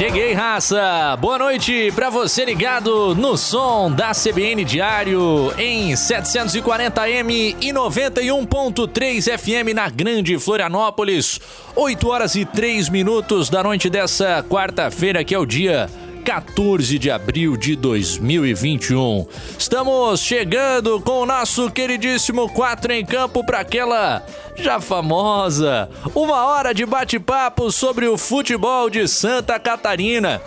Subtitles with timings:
[0.00, 1.14] Cheguei, raça!
[1.20, 9.74] Boa noite para você ligado no som da CBN Diário em 740M e 91.3 FM
[9.74, 11.38] na Grande Florianópolis.
[11.76, 15.90] 8 horas e 3 minutos da noite dessa quarta-feira, que é o dia
[16.30, 19.26] 14 de abril de 2021.
[19.58, 26.72] Estamos chegando com o nosso queridíssimo 4 em campo para aquela já famosa uma hora
[26.72, 30.40] de bate-papo sobre o futebol de Santa Catarina.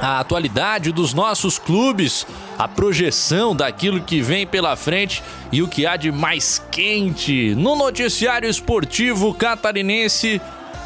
[0.00, 2.26] A atualidade dos nossos clubes,
[2.58, 5.22] a projeção daquilo que vem pela frente
[5.52, 10.40] e o que há de mais quente no noticiário esportivo catarinense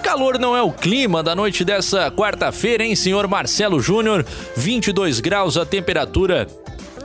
[0.04, 4.22] Calor não é o clima da noite dessa quarta-feira, hein, senhor Marcelo Júnior?
[4.54, 6.46] 22 graus a temperatura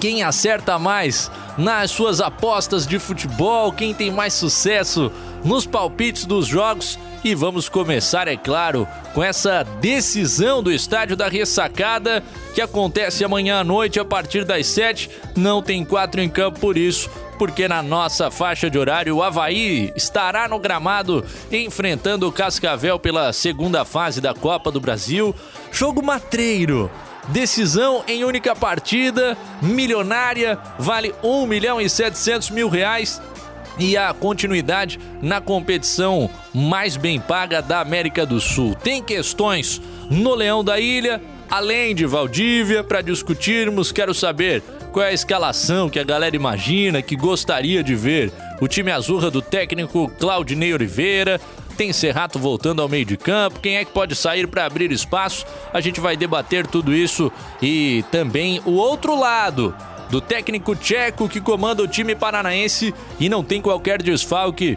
[0.00, 5.12] quem acerta mais nas suas apostas de futebol, quem tem mais sucesso
[5.44, 6.98] nos palpites dos jogos.
[7.22, 12.24] E vamos começar, é claro, com essa decisão do Estádio da Ressacada,
[12.54, 15.10] que acontece amanhã à noite a partir das 7.
[15.36, 19.92] Não tem quatro em campo por isso, porque na nossa faixa de horário o Havaí
[19.94, 21.22] estará no gramado
[21.52, 25.34] enfrentando o Cascavel pela segunda fase da Copa do Brasil.
[25.70, 26.90] Jogo matreiro
[27.28, 33.20] Decisão em única partida, milionária, vale 1 milhão e 700 mil reais
[33.78, 38.74] e a continuidade na competição mais bem paga da América do Sul.
[38.74, 41.20] Tem questões no Leão da Ilha,
[41.50, 43.92] além de Valdívia, para discutirmos.
[43.92, 48.32] Quero saber qual é a escalação que a galera imagina, que gostaria de ver.
[48.60, 51.40] O time azurra do técnico Claudinei Oliveira,
[51.80, 55.46] tem Serrato voltando ao meio de campo, quem é que pode sair para abrir espaço?
[55.72, 57.32] A gente vai debater tudo isso
[57.62, 59.74] e também o outro lado
[60.10, 64.76] do técnico tcheco que comanda o time paranaense e não tem qualquer desfalque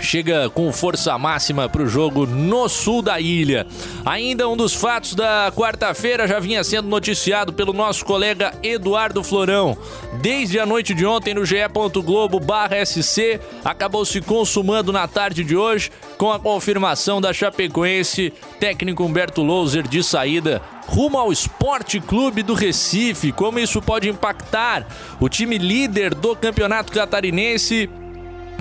[0.00, 3.66] chega com força máxima para o jogo no sul da ilha.
[4.04, 9.76] Ainda um dos fatos da quarta-feira já vinha sendo noticiado pelo nosso colega Eduardo Florão.
[10.20, 16.30] Desde a noite de ontem no ge.globo/sc, acabou se consumando na tarde de hoje com
[16.32, 23.32] a confirmação da Chapecoense, técnico Humberto Louser de saída rumo ao Esporte Clube do Recife.
[23.32, 24.86] Como isso pode impactar
[25.20, 27.90] o time líder do Campeonato Catarinense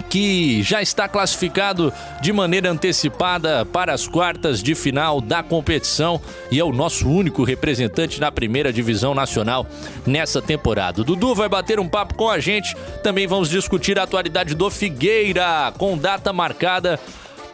[0.09, 6.21] que já está classificado de maneira antecipada para as quartas de final da competição
[6.51, 9.67] e é o nosso único representante na primeira divisão nacional
[10.05, 11.03] nessa temporada.
[11.03, 15.73] Dudu vai bater um papo com a gente, também vamos discutir a atualidade do Figueira,
[15.77, 16.99] com data marcada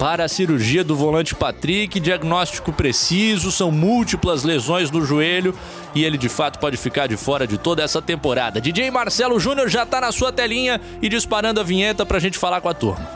[0.01, 5.53] para a cirurgia do volante Patrick, diagnóstico preciso, são múltiplas lesões no joelho
[5.93, 8.59] e ele de fato pode ficar de fora de toda essa temporada.
[8.59, 12.39] DJ Marcelo Júnior já está na sua telinha e disparando a vinheta para a gente
[12.39, 13.07] falar com a turma.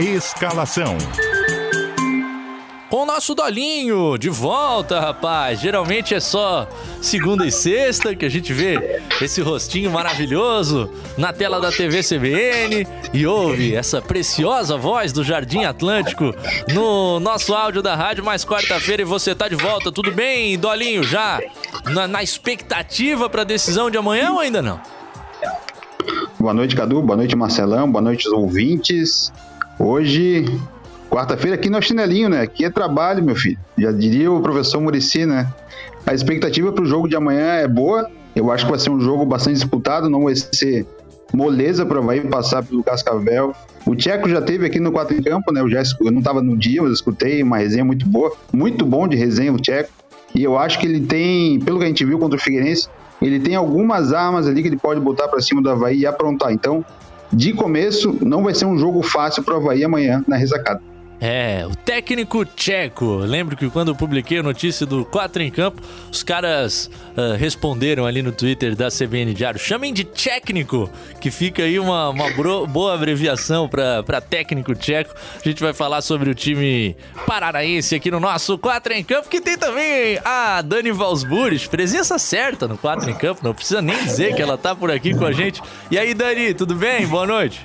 [0.00, 0.98] Escalação
[2.88, 5.60] com o nosso Dolinho de volta, rapaz.
[5.60, 6.68] Geralmente é só
[7.00, 12.86] segunda e sexta que a gente vê esse rostinho maravilhoso na tela da TV CBN
[13.12, 16.34] e ouve essa preciosa voz do Jardim Atlântico
[16.72, 18.24] no nosso áudio da rádio.
[18.24, 19.90] Mais quarta-feira e você tá de volta.
[19.90, 21.02] Tudo bem, Dolinho?
[21.02, 21.40] Já
[21.92, 24.80] na, na expectativa para a decisão de amanhã ou ainda não?
[26.38, 27.02] Boa noite, Cadu.
[27.02, 27.90] Boa noite, Marcelão.
[27.90, 29.32] Boa noite, os ouvintes.
[29.78, 30.44] Hoje
[31.16, 32.42] Quarta-feira aqui no chinelinho, né?
[32.42, 33.56] Aqui é trabalho, meu filho.
[33.78, 35.50] Já diria o professor Murici, né?
[36.04, 38.10] A expectativa para o jogo de amanhã é boa.
[38.34, 40.84] Eu acho que vai ser um jogo bastante disputado, não vai ser
[41.32, 43.54] moleza para vai passar pelo Cascavel.
[43.86, 45.62] O Tcheco já teve aqui no Quatro em Campo, né?
[45.62, 48.36] Eu, já, eu não estava no dia, mas escutei uma resenha muito boa.
[48.52, 49.88] Muito bom de resenha o Tcheco.
[50.34, 52.90] E eu acho que ele tem, pelo que a gente viu contra o Figueirense,
[53.22, 56.52] ele tem algumas armas ali que ele pode botar para cima do Havaí e aprontar.
[56.52, 56.84] Então,
[57.32, 60.82] de começo, não vai ser um jogo fácil para o Havaí amanhã na ressacada.
[61.20, 63.16] É, o técnico tcheco.
[63.16, 65.80] Lembro que quando eu publiquei a notícia do 4 em campo,
[66.10, 69.58] os caras uh, responderam ali no Twitter da CBN Diário.
[69.58, 70.90] Chamem de técnico,
[71.20, 72.30] que fica aí uma, uma
[72.66, 75.14] boa abreviação para técnico tcheco.
[75.42, 76.94] A gente vai falar sobre o time
[77.26, 82.68] paranaense aqui no nosso 4 em campo, que tem também a Dani Valsburis, presença certa
[82.68, 85.32] no 4 em campo, não precisa nem dizer que ela tá por aqui com a
[85.32, 85.62] gente.
[85.90, 87.06] E aí, Dani, tudo bem?
[87.06, 87.64] Boa noite.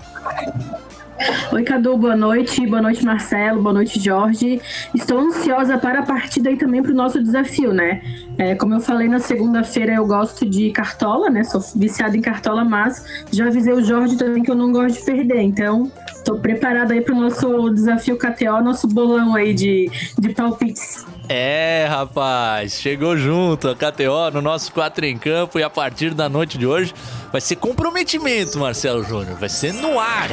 [1.52, 2.66] Oi, Cadu, boa noite.
[2.66, 3.62] Boa noite, Marcelo.
[3.62, 4.62] Boa noite, Jorge.
[4.94, 8.02] Estou ansiosa para a partida e também para o nosso desafio, né?
[8.38, 11.44] É, como eu falei na segunda-feira, eu gosto de cartola, né?
[11.44, 15.06] Sou viciada em cartola, mas já avisei o Jorge também que eu não gosto de
[15.06, 15.42] perder.
[15.42, 21.06] Então, estou preparada aí para o nosso desafio KTO, nosso bolão aí de, de palpites.
[21.30, 26.28] É, rapaz, chegou junto a KTO no nosso 4 em campo e a partir da
[26.28, 26.94] noite de hoje
[27.32, 29.38] vai ser comprometimento, Marcelo Júnior.
[29.38, 30.30] Vai ser no ar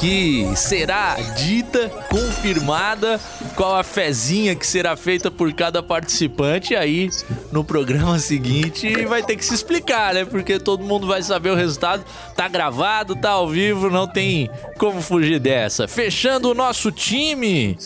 [0.00, 3.20] que será dita, confirmada,
[3.56, 6.76] qual a fezinha que será feita por cada participante.
[6.76, 7.10] Aí
[7.50, 10.24] no programa seguinte vai ter que se explicar, né?
[10.24, 12.04] Porque todo mundo vai saber o resultado.
[12.36, 14.48] Tá gravado, tá ao vivo, não tem
[14.78, 15.88] como fugir dessa.
[15.88, 17.76] Fechando o nosso time.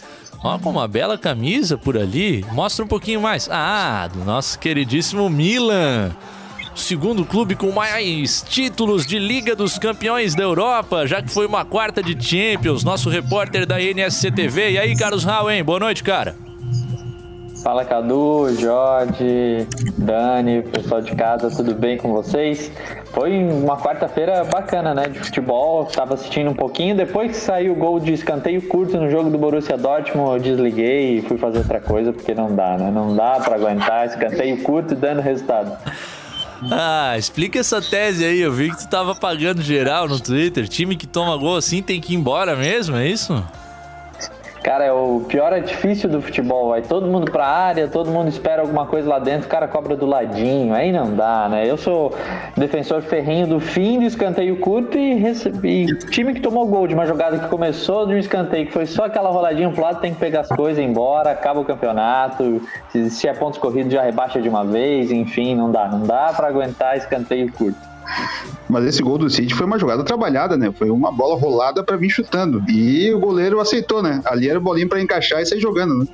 [0.44, 2.44] Ó, com uma bela camisa por ali.
[2.52, 3.48] Mostra um pouquinho mais.
[3.50, 6.14] Ah, do nosso queridíssimo Milan
[6.74, 11.64] segundo clube com mais títulos de Liga dos Campeões da Europa, já que foi uma
[11.64, 12.84] quarta de Champions.
[12.84, 14.72] Nosso repórter da NSCTV.
[14.72, 16.34] E aí, Carlos Rauen, boa noite, cara.
[17.62, 22.72] Fala Cadu, Jorge, Dani, pessoal de casa, tudo bem com vocês?
[23.12, 27.76] Foi uma quarta-feira bacana, né, de futebol, tava assistindo um pouquinho, depois que saiu o
[27.76, 31.80] gol de escanteio curto no jogo do Borussia Dortmund, eu desliguei e fui fazer outra
[31.80, 35.78] coisa, porque não dá, né, não dá para aguentar escanteio curto dando resultado.
[36.70, 38.40] Ah, explica essa tese aí.
[38.40, 40.68] Eu vi que tu tava pagando geral no Twitter.
[40.68, 43.42] Time que toma gol assim tem que ir embora mesmo, é isso?
[44.62, 46.68] Cara, é o pior difícil do futebol.
[46.68, 49.96] Vai todo mundo pra área, todo mundo espera alguma coisa lá dentro, o cara cobra
[49.96, 50.72] do ladinho.
[50.72, 51.68] Aí não dá, né?
[51.68, 52.14] Eu sou
[52.56, 55.86] defensor ferrinho do fim do escanteio curto e, recebi...
[56.10, 59.06] time que tomou gol de uma jogada que começou de um escanteio, que foi só
[59.06, 62.62] aquela roladinha pro lado, tem que pegar as coisas e ir embora, acaba o campeonato.
[62.90, 65.88] Se, se é pontos corridos, já rebaixa de uma vez, enfim, não dá.
[65.88, 67.91] Não dá para aguentar escanteio curto.
[68.68, 70.72] Mas esse gol do City foi uma jogada trabalhada, né?
[70.72, 72.62] Foi uma bola rolada para vir chutando.
[72.68, 74.20] E o goleiro aceitou, né?
[74.24, 76.06] Ali era bolinha para encaixar e sair jogando, né?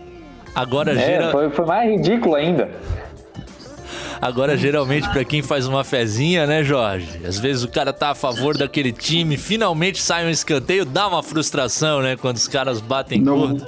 [0.55, 2.69] Agora é, foi, foi mais ridículo ainda.
[4.21, 7.21] Agora, geralmente, para quem faz uma fezinha, né, Jorge?
[7.25, 11.23] Às vezes o cara tá a favor daquele time, finalmente sai um escanteio, dá uma
[11.23, 12.17] frustração, né?
[12.17, 13.67] Quando os caras batem não, curto.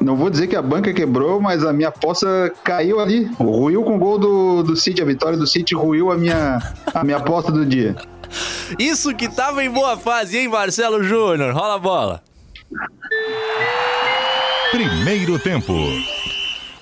[0.00, 3.24] Não vou dizer que a banca quebrou, mas a minha aposta caiu ali.
[3.38, 5.00] Ruiu com o gol do, do City.
[5.00, 6.58] A vitória do City ruiu a minha,
[6.94, 7.96] a minha aposta do dia.
[8.78, 11.54] Isso que tava em boa fase, hein, Marcelo Júnior?
[11.54, 12.22] Rola a bola.
[14.70, 15.72] Primeiro tempo.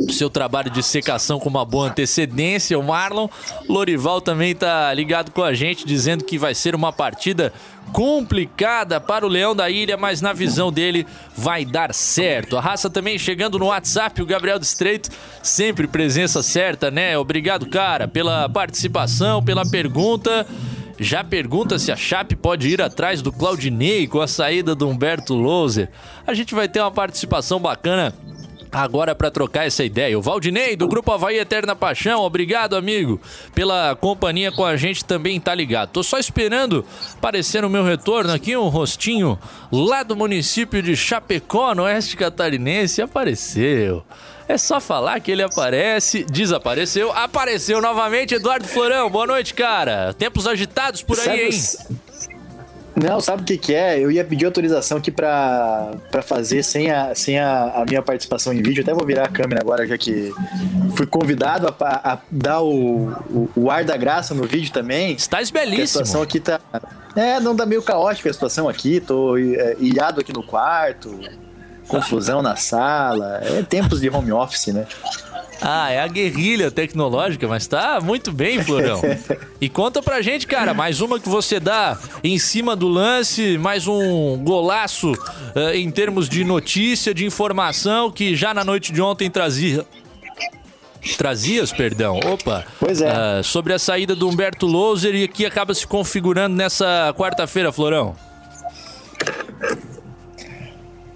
[0.09, 2.77] seu trabalho de secação com uma boa antecedência.
[2.77, 3.27] O Marlon
[3.67, 7.53] Lorival também tá ligado com a gente, dizendo que vai ser uma partida
[7.91, 11.05] complicada para o Leão da Ilha, mas na visão dele
[11.35, 12.57] vai dar certo.
[12.57, 15.09] A raça também chegando no WhatsApp, o Gabriel do Estreito,
[15.43, 17.17] sempre presença certa, né?
[17.17, 20.47] Obrigado, cara, pela participação, pela pergunta.
[20.99, 25.33] Já pergunta se a Chape pode ir atrás do Claudinei com a saída do Humberto
[25.33, 25.89] Louser.
[26.27, 28.13] A gente vai ter uma participação bacana
[28.71, 33.19] Agora para trocar essa ideia, o Valdinei do Grupo Havaí Eterna Paixão, obrigado amigo
[33.53, 35.89] pela companhia com a gente também tá ligado.
[35.89, 36.85] Tô só esperando
[37.17, 39.37] aparecer no meu retorno aqui um rostinho
[39.69, 44.05] lá do município de Chapecó, no oeste catarinense, apareceu.
[44.47, 49.09] É só falar que ele aparece, desapareceu, apareceu novamente Eduardo Florão.
[49.09, 50.13] Boa noite, cara.
[50.13, 51.51] Tempos agitados por aí, hein?
[53.01, 53.99] Não, sabe o que, que é?
[53.99, 58.53] Eu ia pedir autorização aqui pra, pra fazer sem, a, sem a, a, minha participação
[58.53, 58.83] em vídeo.
[58.83, 60.31] Até vou virar a câmera agora, já que
[60.95, 65.13] fui convidado a, a, a dar o, o, o, ar da graça no vídeo também.
[65.13, 65.83] Está belíssimo.
[65.83, 66.59] A situação aqui tá.
[67.15, 68.99] É, não dá meio caótica a situação aqui.
[68.99, 71.19] Tô é, ilhado aqui no quarto,
[71.87, 73.41] confusão na sala.
[73.43, 74.85] É tempos de home office, né?
[75.61, 78.99] Ah, é a guerrilha tecnológica, mas tá muito bem, Florão.
[79.61, 83.87] E conta pra gente, cara, mais uma que você dá em cima do lance, mais
[83.87, 89.29] um golaço uh, em termos de notícia, de informação, que já na noite de ontem
[89.29, 89.85] trazia
[91.17, 93.11] trazias, perdão, opa, pois é.
[93.11, 98.15] Uh, sobre a saída do Humberto Louser e que acaba se configurando nessa quarta-feira, Florão.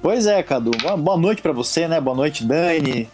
[0.02, 0.72] Pois é, Cadu.
[1.00, 2.00] Boa noite para você, né?
[2.00, 3.10] Boa noite, Dani.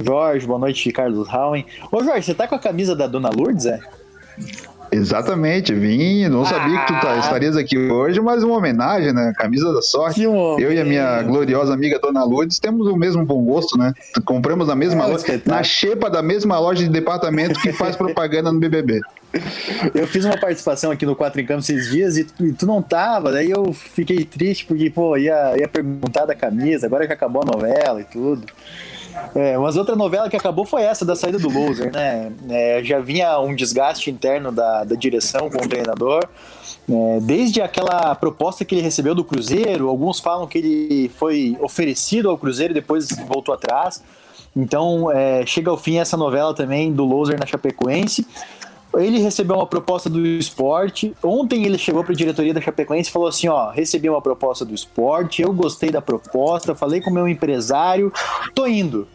[0.00, 1.66] Jorge, boa noite, Carlos Howen.
[1.90, 3.80] Ô Jorge, você tá com a camisa da Dona Lourdes, é?
[4.92, 7.18] Exatamente, vim, não sabia que tu tá, ah.
[7.18, 9.32] estarias aqui hoje, mas uma homenagem, né?
[9.38, 10.22] Camisa da sorte.
[10.22, 13.94] Eu e a minha gloriosa amiga Dona Lourdes temos o mesmo bom gosto, né?
[14.26, 18.52] Compramos na mesma é, loja, na xepa da mesma loja de departamento que faz propaganda
[18.52, 19.00] no BBB.
[19.94, 22.66] Eu fiz uma participação aqui no Quatro em Campo esses dias e tu, e tu,
[22.66, 27.14] não tava, daí eu fiquei triste porque, pô, ia, ia perguntar da camisa, agora que
[27.14, 28.44] acabou a novela e tudo.
[29.34, 32.32] É, mas outra novela que acabou foi essa da saída do loser, né?
[32.48, 36.26] É, já vinha um desgaste interno da, da direção com o treinador.
[36.90, 42.28] É, desde aquela proposta que ele recebeu do Cruzeiro, alguns falam que ele foi oferecido
[42.28, 44.02] ao Cruzeiro e depois voltou atrás.
[44.54, 48.26] Então é, chega ao fim essa novela também do loser na Chapecoense.
[48.96, 51.14] Ele recebeu uma proposta do esporte.
[51.22, 54.64] Ontem ele chegou para a diretoria da Chapecoense e falou assim: ó, recebi uma proposta
[54.64, 58.12] do esporte, eu gostei da proposta, falei com o meu empresário,
[58.54, 59.08] tô indo.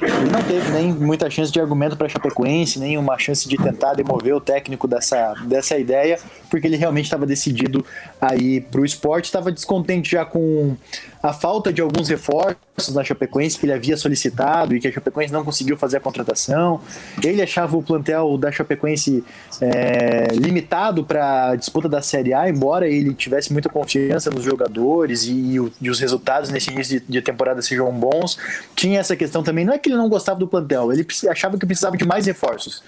[0.00, 3.56] Ele não teve nem muita chance de argumento para a Chapecoense, nem uma chance de
[3.56, 6.18] tentar demover o técnico dessa, dessa ideia,
[6.50, 7.84] porque ele realmente estava decidido
[8.20, 10.76] a ir para o esporte, estava descontente já com
[11.22, 15.32] a falta de alguns reforços na Chapecoense que ele havia solicitado e que a Chapecoense
[15.32, 16.80] não conseguiu fazer a contratação.
[17.22, 19.22] Ele achava o plantel da Chapecoense
[19.60, 25.24] é, limitado para a disputa da Série A, embora ele tivesse muita confiança nos jogadores
[25.24, 28.36] e, e os resultados nesse início de, de, temporada sejam bons.
[28.74, 31.64] Tinha essa questão também, não é que ele não gostava do plantel, ele achava que
[31.64, 32.82] precisava de mais reforços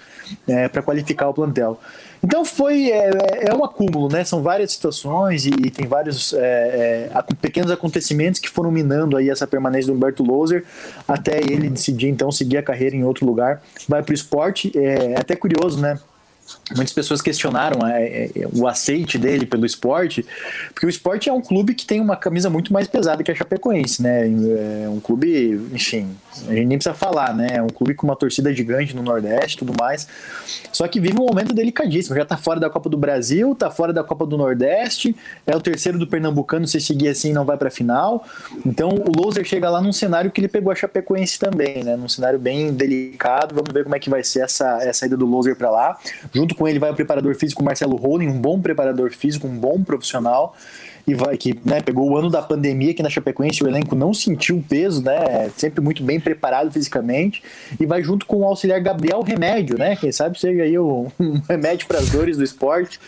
[0.47, 1.79] é, para qualificar o plantel.
[2.25, 3.11] Então foi é,
[3.49, 4.23] é, um acúmulo, né?
[4.23, 9.29] São várias situações e, e tem vários é, é, pequenos acontecimentos que foram minando aí
[9.29, 10.65] essa permanência do Humberto Loser
[11.07, 13.61] até ele decidir então seguir a carreira em outro lugar.
[13.87, 15.99] Vai para o esporte, é, é até curioso, né?
[16.75, 20.25] Muitas pessoas questionaram é, é, o aceite dele pelo esporte,
[20.73, 23.35] porque o esporte é um clube que tem uma camisa muito mais pesada que a
[23.35, 24.27] Chapecoense, né?
[24.83, 26.15] É um clube, enfim,
[26.47, 27.47] a gente nem precisa falar, né?
[27.53, 30.07] É um clube com uma torcida gigante no Nordeste e tudo mais.
[30.71, 32.15] Só que vive um momento delicadíssimo.
[32.15, 35.61] Já tá fora da Copa do Brasil, tá fora da Copa do Nordeste, é o
[35.61, 38.25] terceiro do Pernambucano, se seguir assim não vai pra final.
[38.65, 41.95] Então o Loser chega lá num cenário que ele pegou a Chapecoense também, né?
[41.95, 43.55] Num cenário bem delicado.
[43.55, 45.97] Vamos ver como é que vai ser essa, essa ida do Loser para lá.
[46.35, 49.81] Junto com ele vai o preparador físico Marcelo Rowling, um bom preparador físico, um bom
[49.81, 50.53] profissional
[51.07, 54.13] e vai que né, pegou o ano da pandemia que na Chapecoense o elenco não
[54.13, 55.49] sentiu o peso, né?
[55.55, 57.43] Sempre muito bem preparado fisicamente
[57.79, 59.95] e vai junto com o auxiliar Gabriel Remédio, né?
[59.95, 62.99] Quem sabe seja aí um, um remédio para as dores do esporte.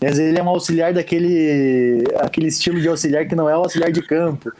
[0.00, 3.92] Mas ele é um auxiliar daquele aquele estilo de auxiliar que não é o auxiliar
[3.92, 4.52] de campo.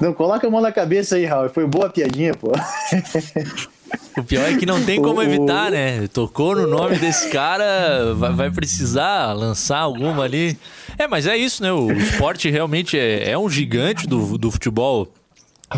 [0.00, 1.48] Não coloca a mão na cabeça aí, Raul.
[1.48, 2.52] Foi boa a piadinha, pô.
[4.16, 6.06] O pior é que não tem como evitar, né?
[6.08, 10.58] Tocou no nome desse cara, vai, vai, precisar lançar alguma ali.
[10.98, 11.72] É, mas é isso, né?
[11.72, 15.08] O esporte realmente é, é um gigante do, do futebol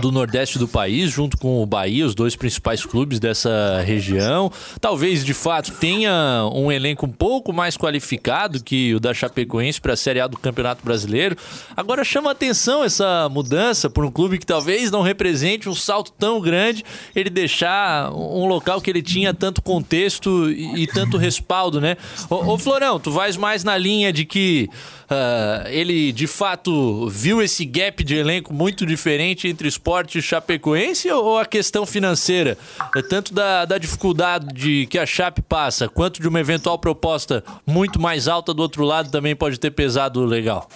[0.01, 4.51] do Nordeste do país, junto com o Bahia, os dois principais clubes dessa região.
[4.81, 9.93] Talvez, de fato, tenha um elenco um pouco mais qualificado que o da Chapecoense para
[9.93, 11.37] a Série A do Campeonato Brasileiro.
[11.77, 16.41] Agora chama atenção essa mudança por um clube que talvez não represente um salto tão
[16.41, 16.85] grande,
[17.15, 21.97] ele deixar um local que ele tinha tanto contexto e, e tanto respaldo, né?
[22.29, 24.69] Ô, ô Florão, tu vais mais na linha de que
[25.05, 31.39] Uh, ele de fato viu esse gap de elenco muito diferente entre esporte Chapecoense ou
[31.39, 32.57] a questão financeira,
[32.97, 37.45] é tanto da, da dificuldade de que a Chape passa, quanto de uma eventual proposta
[37.67, 40.67] muito mais alta do outro lado também pode ter pesado legal?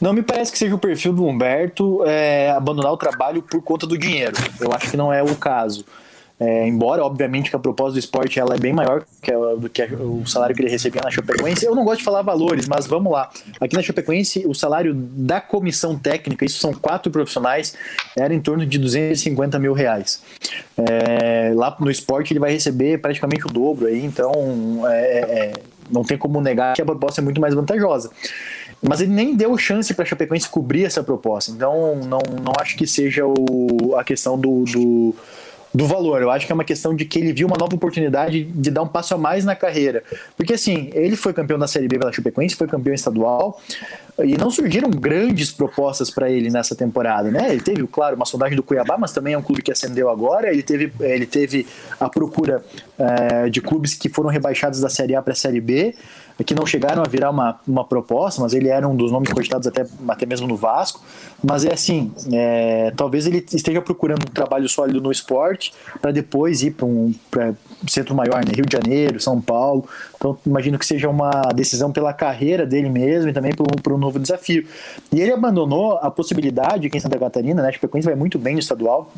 [0.00, 3.86] Não me parece que seja o perfil do Humberto é, abandonar o trabalho por conta
[3.86, 4.34] do dinheiro.
[4.60, 5.84] Eu acho que não é o caso.
[6.40, 9.82] É, embora, obviamente, que a proposta do esporte ela é bem maior que do que
[9.82, 11.66] a, o salário que ele recebia na Chapecoense.
[11.66, 13.28] Eu não gosto de falar valores, mas vamos lá.
[13.60, 17.74] Aqui na Chapecoense, o salário da comissão técnica, isso são quatro profissionais,
[18.16, 20.22] era em torno de 250 mil reais.
[20.78, 24.32] É, lá no esporte ele vai receber praticamente o dobro aí, então
[24.88, 25.52] é, é
[25.90, 28.10] não tem como negar que a proposta é muito mais vantajosa.
[28.80, 31.50] Mas ele nem deu chance para a Chapecoense cobrir essa proposta.
[31.50, 35.14] Então, não, não acho que seja o, a questão do, do
[35.72, 36.20] do valor.
[36.20, 38.82] Eu acho que é uma questão de que ele viu uma nova oportunidade de dar
[38.82, 40.02] um passo a mais na carreira.
[40.36, 43.60] Porque assim, ele foi campeão da Série B pela Chapecoense, foi campeão estadual,
[44.18, 47.50] e não surgiram grandes propostas para ele nessa temporada, né?
[47.50, 50.52] Ele teve, claro, uma sondagem do Cuiabá, mas também é um clube que ascendeu agora.
[50.52, 51.66] Ele teve, ele teve
[51.98, 52.62] a procura
[52.98, 55.94] é, de clubes que foram rebaixados da Série A para a Série B
[56.44, 59.66] que não chegaram a virar uma, uma proposta, mas ele era um dos nomes cogitados
[59.66, 61.02] até, até mesmo no Vasco.
[61.42, 66.62] Mas é assim, é, talvez ele esteja procurando um trabalho sólido no esporte para depois
[66.62, 67.14] ir para um
[67.88, 68.52] centro maior, né?
[68.54, 69.88] Rio de Janeiro, São Paulo.
[70.16, 74.18] Então imagino que seja uma decisão pela carreira dele mesmo e também para um novo
[74.18, 74.66] desafio.
[75.12, 77.68] E ele abandonou a possibilidade aqui em Santa Catarina, né?
[77.68, 79.12] A Chapecoense vai muito bem no estadual.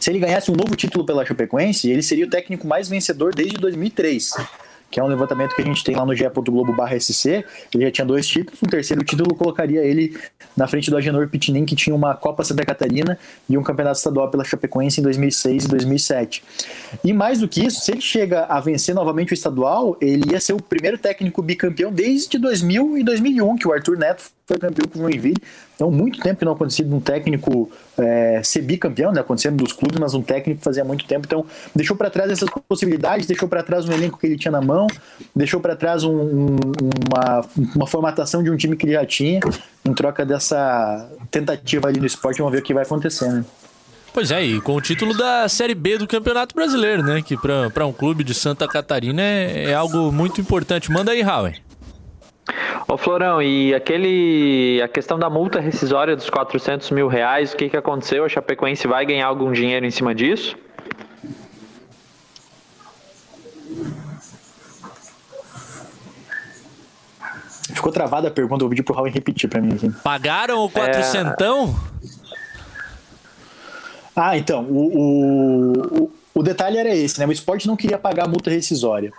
[0.00, 3.56] Se ele ganhasse um novo título pela Chapecoense, ele seria o técnico mais vencedor desde
[3.58, 4.32] 2003
[4.90, 7.44] que é um levantamento que a gente tem lá no ge.globo.sc.
[7.74, 10.18] Ele já tinha dois títulos, um terceiro título colocaria ele
[10.56, 13.18] na frente do Agenor Pitinin, que tinha uma Copa Santa Catarina
[13.48, 16.44] e um campeonato estadual pela Chapecoense em 2006 e 2007.
[17.04, 20.40] E mais do que isso, se ele chega a vencer novamente o estadual, ele ia
[20.40, 24.88] ser o primeiro técnico bicampeão desde 2000 e 2001, que o Arthur Neto foi campeão
[24.88, 25.36] com o Joinville.
[25.78, 29.20] Então, muito tempo que não acontecia de um técnico é, ser bicampeão, né?
[29.20, 31.24] acontecendo dos clubes, mas um técnico fazia muito tempo.
[31.24, 34.60] Então, deixou para trás essas possibilidades, deixou para trás um elenco que ele tinha na
[34.60, 34.88] mão,
[35.36, 36.56] deixou para trás um, um,
[37.06, 39.38] uma, uma formatação de um time que ele já tinha,
[39.84, 42.38] em troca dessa tentativa ali no esporte.
[42.38, 43.44] Vamos ver o que vai acontecer, né?
[44.12, 47.22] Pois é, e com o título da Série B do Campeonato Brasileiro, né?
[47.22, 47.36] Que
[47.72, 50.90] para um clube de Santa Catarina é, é algo muito importante.
[50.90, 51.67] Manda aí, Howie.
[52.86, 57.68] Ô Florão, e aquele a questão da multa rescisória dos 400 mil reais, o que,
[57.68, 58.24] que aconteceu?
[58.24, 60.56] A Chapecoense vai ganhar algum dinheiro em cima disso?
[67.74, 69.90] Ficou travada a pergunta, eu pedi pro Raul repetir para mim aqui.
[70.02, 71.78] Pagaram o quatrocentão?
[72.04, 72.08] É...
[74.16, 77.26] Ah, então, o, o, o detalhe era esse, né?
[77.26, 79.12] O esporte não queria pagar a multa rescisória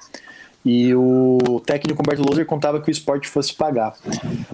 [0.66, 3.94] e o técnico Humberto Loser contava que o esporte fosse pagar.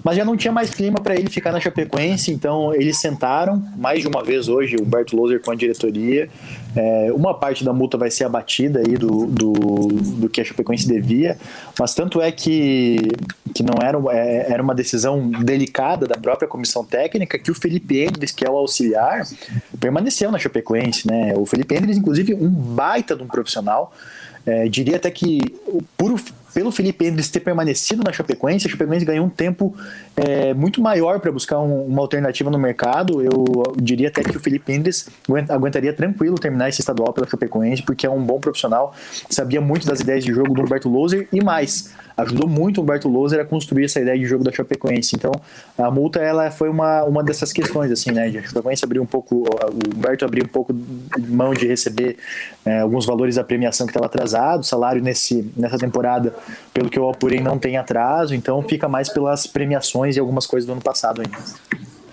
[0.04, 4.02] Mas já não tinha mais clima para ele ficar na Chapecoense, então eles sentaram mais
[4.02, 6.28] de uma vez hoje, o Humberto Loser com a diretoria.
[6.76, 10.86] É, uma parte da multa vai ser abatida aí do, do, do, que a Chapecoense
[10.86, 11.38] devia,
[11.78, 12.98] mas tanto é que,
[13.52, 18.00] que não era, é, era uma decisão delicada da própria comissão técnica que o Felipe
[18.00, 19.26] Endres, que é o auxiliar,
[19.80, 21.08] permaneceu na Chapecoense.
[21.08, 21.34] Né?
[21.36, 23.92] O Felipe Endres, inclusive, um baita de um profissional.
[24.46, 25.40] É, diria até que
[26.54, 29.76] pelo Felipe Endres ter permanecido na Chapecoense, a Chapecoense ganhou um tempo
[30.16, 33.22] é, muito maior para buscar um, uma alternativa no mercado.
[33.22, 35.08] Eu diria até que o Felipe Endres
[35.48, 38.94] aguentaria tranquilo terminar esse estadual pela Chapecoense, porque é um bom profissional,
[39.28, 43.08] sabia muito das ideias de jogo do Humberto Loser e mais ajudou muito o Humberto
[43.08, 45.14] Loser a construir essa ideia de jogo da Chapecoense.
[45.14, 45.32] Então,
[45.76, 48.26] a multa ela foi uma, uma dessas questões, assim, né?
[48.26, 50.74] A Chapecoense abriu um pouco, o Humberto abriu um pouco
[51.28, 52.16] mão de receber
[52.64, 56.34] é, alguns valores da premiação que estava atrasado, o salário nesse, nessa temporada,
[56.72, 60.66] pelo que eu apurei, não tem atraso, então fica mais pelas premiações e algumas coisas
[60.66, 61.36] do ano passado ainda.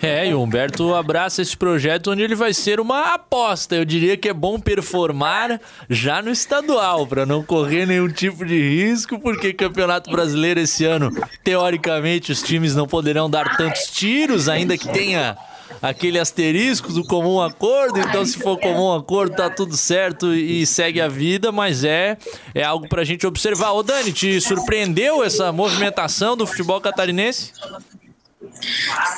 [0.02, 3.74] É, e o Humberto abraça esse projeto onde ele vai ser uma aposta.
[3.74, 8.60] Eu diria que é bom performar já no estadual, para não correr nenhum tipo de
[8.60, 11.10] risco, porque Campeonato Brasileiro esse ano,
[11.42, 15.38] teoricamente, os times não poderão dar tantos tiros, ainda que tenha
[15.80, 21.00] aquele asterisco do comum acordo, então se for comum acordo tá tudo certo e segue
[21.00, 22.16] a vida, mas é
[22.54, 23.72] é algo pra gente observar.
[23.72, 27.52] Ô Dani, te surpreendeu essa movimentação do futebol catarinense?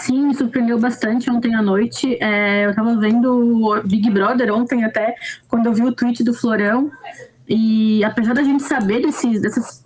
[0.03, 2.17] Sim, me surpreendeu bastante ontem à noite.
[2.21, 5.15] É, eu tava vendo o Big Brother ontem até,
[5.49, 6.91] quando eu vi o tweet do Florão.
[7.49, 9.85] E apesar da gente saber desses, dessas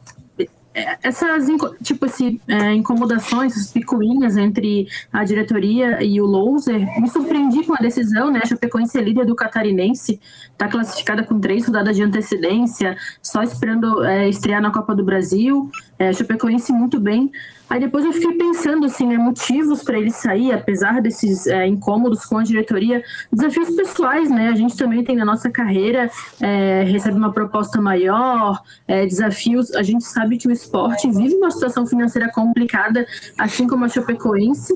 [1.03, 1.47] essas
[1.83, 7.75] tipo esse, é, incomodações, essas picuinhas entre a diretoria e o Louser, me surpreendi com
[7.75, 8.41] a decisão, né?
[8.43, 10.21] A Chapecoense é líder do catarinense,
[10.53, 15.71] está classificada com três rodadas de antecedência, só esperando é, estrear na Copa do Brasil.
[15.99, 17.31] É, a Chapecoense muito bem.
[17.71, 22.25] Aí depois eu fiquei pensando assim, né, motivos para ele sair, apesar desses é, incômodos
[22.25, 23.01] com a diretoria,
[23.33, 24.49] desafios pessoais, né?
[24.49, 29.73] A gente também tem na nossa carreira é, recebe uma proposta maior, é, desafios.
[29.75, 33.07] A gente sabe que o esporte vive uma situação financeira complicada,
[33.39, 34.75] assim como a Chapecoense.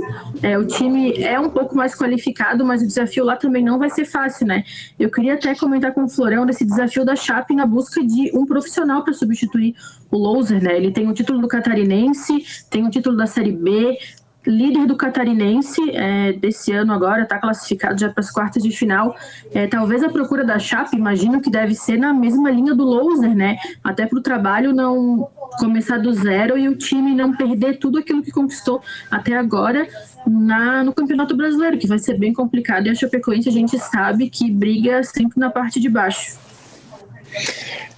[0.60, 4.04] O time é um pouco mais qualificado, mas o desafio lá também não vai ser
[4.04, 4.62] fácil, né?
[4.98, 8.46] Eu queria até comentar com o Florão desse desafio da Chape na busca de um
[8.46, 9.74] profissional para substituir
[10.10, 10.76] o Loser, né?
[10.76, 13.98] Ele tem o título do Catarinense, tem o título da Série B,
[14.46, 19.16] líder do Catarinense é, desse ano agora, está classificado já para as quartas de final.
[19.52, 23.34] É, talvez a procura da Chape, imagino que deve ser na mesma linha do Loser,
[23.34, 23.56] né?
[23.82, 28.22] Até para o trabalho não começar do zero e o time não perder tudo aquilo
[28.22, 29.86] que conquistou até agora
[30.26, 32.86] na, no Campeonato Brasileiro, que vai ser bem complicado.
[32.86, 36.44] E a Chapecoense a gente sabe que briga sempre na parte de baixo.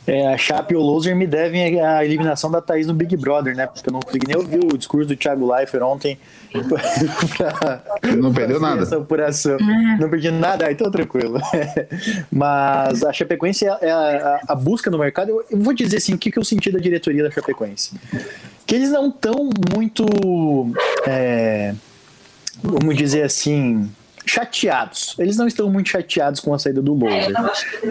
[0.07, 3.57] É, a Chape e o Loser me devem a eliminação da Thaís no Big Brother,
[3.57, 3.67] né?
[3.67, 6.17] Porque eu não consegui nem ouvir o discurso do Thiago Leifert ontem.
[7.37, 7.83] pra,
[8.17, 8.83] não perdeu nada.
[8.83, 9.57] Essa apuração.
[9.57, 9.99] É.
[9.99, 11.41] Não perdi nada, então tranquilo.
[12.31, 15.31] Mas a Chapecoense é a, a, busca no mercado.
[15.31, 17.99] Eu, eu, vou dizer assim: o que, que eu senti da diretoria da Chapecoense?
[18.65, 20.07] Que eles não estão muito.
[21.05, 21.75] É,
[22.63, 23.91] vamos dizer assim
[24.25, 25.15] chateados.
[25.19, 27.33] Eles não estão muito chateados com a saída do Loser.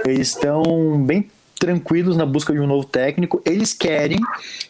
[0.05, 1.29] Eles estão bem
[1.65, 3.41] tranquilos na busca de um novo técnico.
[3.43, 4.19] Eles querem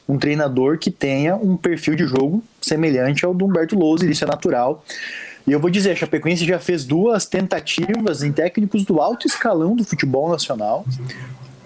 [0.07, 4.27] um treinador que tenha um perfil de jogo semelhante ao do Humberto Lousa, isso é
[4.27, 4.81] natural.
[5.45, 9.75] E eu vou dizer, a Chapecoense já fez duas tentativas em técnicos do alto escalão
[9.75, 10.85] do futebol nacional.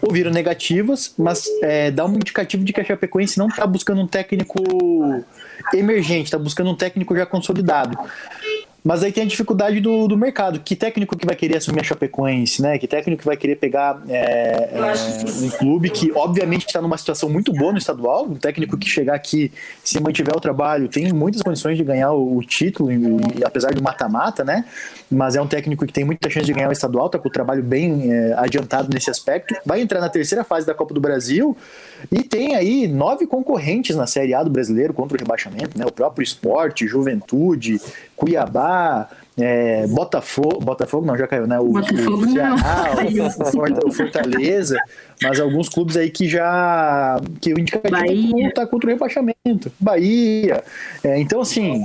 [0.02, 4.08] Ouviram negativas, mas é, dá um indicativo de que a Chapecoense não está buscando um
[4.08, 4.56] técnico
[5.74, 7.98] emergente, está buscando um técnico já consolidado.
[8.84, 10.60] Mas aí tem a dificuldade do, do mercado.
[10.60, 12.78] Que técnico que vai querer assumir a Chapecoense, né?
[12.78, 17.30] Que técnico que vai querer pegar é, é, um clube que, obviamente, está numa situação
[17.30, 18.26] muito boa no estadual.
[18.26, 19.52] Um técnico que chegar aqui,
[19.84, 23.82] se mantiver o trabalho, tem muitas condições de ganhar o, o título, e, apesar do
[23.82, 24.66] mata-mata, né?
[25.12, 27.32] Mas é um técnico que tem muita chance de ganhar o estadual, está com o
[27.32, 29.56] trabalho bem é, adiantado nesse aspecto.
[29.66, 31.56] Vai entrar na terceira fase da Copa do Brasil
[32.12, 35.86] e tem aí nove concorrentes na Série A do brasileiro contra o rebaixamento, né?
[35.86, 37.80] O próprio esporte, Juventude,
[38.20, 41.58] Cuiabá, é, Botafogo, Botafogo não, já caiu, né?
[41.58, 42.56] O, Botafogo o Ceará,
[43.86, 44.78] o, o Fortaleza,
[45.24, 49.72] mas alguns clubes aí que já que o indicativo está contra o rebaixamento.
[49.80, 50.62] Bahia.
[51.02, 51.82] É, então, assim,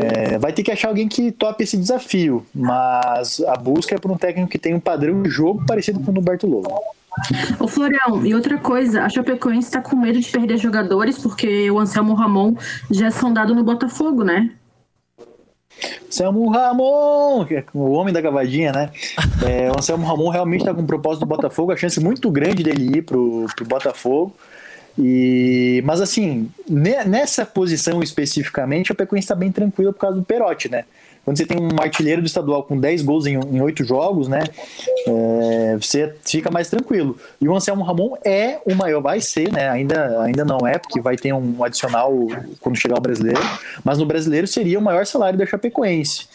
[0.00, 4.10] é, vai ter que achar alguém que tope esse desafio, mas a busca é por
[4.10, 6.72] um técnico que tem um padrão de jogo parecido com o do Berto Lobo.
[7.60, 11.78] Ô Florião, e outra coisa, a Chapecoense está com medo de perder jogadores porque o
[11.78, 12.54] Anselmo Ramon
[12.90, 14.50] já é sondado no Botafogo, né?
[16.06, 18.90] Anselmo Ramon, é o homem da cavadinha, né?
[19.46, 22.62] É, o Anselmo Ramon realmente está com um propósito do Botafogo, a chance muito grande
[22.62, 24.34] dele ir pro, pro Botafogo.
[24.96, 30.70] E, mas assim, nessa posição especificamente, a Pecuense está bem tranquila por causa do Perotti,
[30.70, 30.84] né?
[31.24, 34.44] Quando você tem um artilheiro do estadual com 10 gols em, em 8 jogos, né?
[35.06, 37.18] É, você fica mais tranquilo.
[37.40, 39.68] E o Anselmo Ramon é o maior, vai ser, né?
[39.70, 42.12] Ainda, ainda não é, porque vai ter um adicional
[42.60, 43.40] quando chegar o brasileiro,
[43.82, 46.26] mas no brasileiro seria o maior salário da Chapecoense.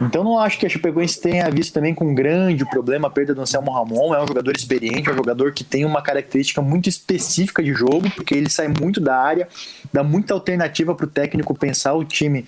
[0.00, 3.34] Então não acho que a Chapecoense tenha visto também com um grande problema a perda
[3.34, 4.14] do Anselmo Ramon.
[4.14, 8.10] É um jogador experiente, é um jogador que tem uma característica muito específica de jogo,
[8.14, 9.48] porque ele sai muito da área,
[9.92, 12.44] dá muita alternativa para o técnico pensar o time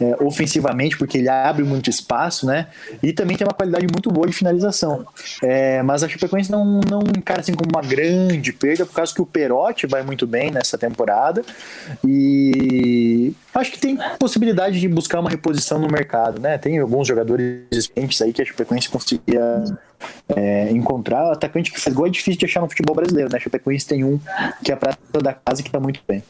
[0.00, 2.68] é, ofensivamente, porque ele abre muito espaço, né?
[3.02, 5.06] E também tem uma qualidade muito boa de finalização.
[5.42, 9.22] É, mas a Chapecoense não, não encara assim como uma grande perda, por causa que
[9.22, 11.44] o Perotti vai muito bem nessa temporada.
[12.06, 16.58] E acho que tem possibilidade de buscar uma reposição no mercado, né?
[16.58, 19.64] Tem alguns jogadores experientes aí que a Chapecoense conseguia
[20.28, 21.28] é, encontrar.
[21.28, 23.38] O atacante que faz gol é difícil de achar no futebol brasileiro, né?
[23.38, 24.18] A Chapecoense tem um
[24.64, 26.22] que é a prata da casa que tá muito bem.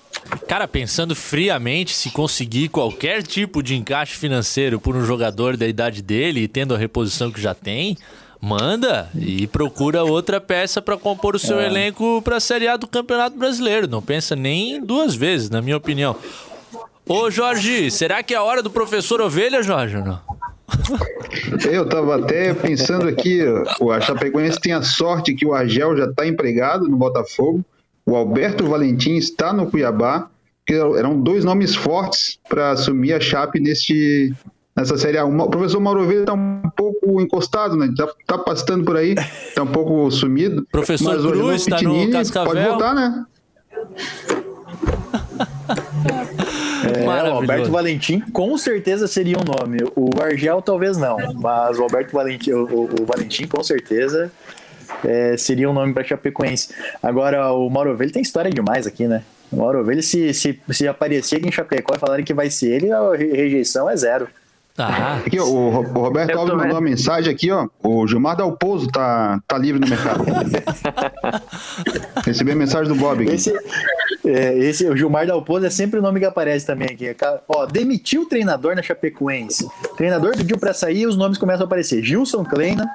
[0.48, 6.02] Cara, pensando friamente, se conseguir qualquer tipo de encaixe financeiro por um jogador da idade
[6.02, 7.96] dele e tendo a reposição que já tem,
[8.40, 11.66] manda e procura outra peça para compor o seu é.
[11.66, 13.88] elenco para a Série A do Campeonato Brasileiro.
[13.88, 16.16] Não pensa nem duas vezes, na minha opinião.
[17.08, 20.20] Ô Jorge, será que é a hora do professor Ovelha, Jorge, não?
[21.70, 23.40] Eu tava até pensando aqui,
[23.92, 27.64] a Chapecoense tem a sorte que o Argel já está empregado no Botafogo,
[28.04, 30.28] o Alberto Valentim está no Cuiabá,
[30.66, 34.34] que eram dois nomes fortes para assumir a Chape neste,
[34.76, 35.24] nessa Série A.
[35.24, 37.88] O professor Mauro Ovelha está um pouco encostado, né?
[37.96, 39.14] Tá, tá passando por aí,
[39.48, 40.66] está um pouco sumido.
[40.72, 42.52] Professor mas Cruz está no Cascavel.
[42.52, 43.24] Pode voltar, né?
[46.96, 49.78] É, o Alberto Valentim com certeza seria um nome.
[49.94, 54.30] O Argel talvez não, mas o Alberto Valentim, o, o Valentim com certeza
[55.04, 56.74] é, seria um nome para Chapecoense.
[57.02, 59.22] Agora, o Mauro Ovelha tem história demais aqui, né?
[59.50, 62.72] O Mauro Ovelha, se, se, se aparecer aqui em Chapecó e falarem que vai ser
[62.72, 64.28] ele, a rejeição é zero.
[64.78, 65.16] Ah.
[65.24, 67.68] Aqui, ó, o, o Roberto Alves mandou uma mensagem aqui, ó.
[67.82, 70.24] O Gilmar Dalpozo tá, tá livre no mercado.
[72.24, 73.34] Recebi a mensagem do Bob aqui.
[73.34, 73.52] Esse,
[74.24, 77.16] é, esse, o Gilmar Dalpozo é sempre o nome que aparece também aqui.
[77.48, 79.64] Ó, demitiu o treinador na Chapecoense.
[79.64, 82.02] O treinador pediu pra sair e os nomes começam a aparecer.
[82.02, 82.86] Gilson Kleina,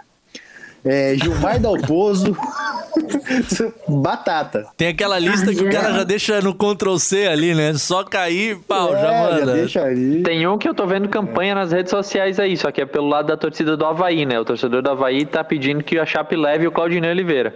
[0.84, 2.36] é, Gilmar Dalpozo.
[3.88, 4.68] Batata.
[4.76, 7.74] Tem aquela lista que o cara já deixa no Ctrl C ali, né?
[7.76, 9.54] Só cair, pau, já É, manda.
[9.54, 10.24] deixa ali.
[10.24, 13.08] Tem um que eu tô vendo campanha nas redes sociais aí, só que é pelo
[13.08, 14.40] lado da torcida do Havaí, né?
[14.40, 17.54] O torcedor do Havaí tá pedindo que a Chape leve o Claudinei Oliveira.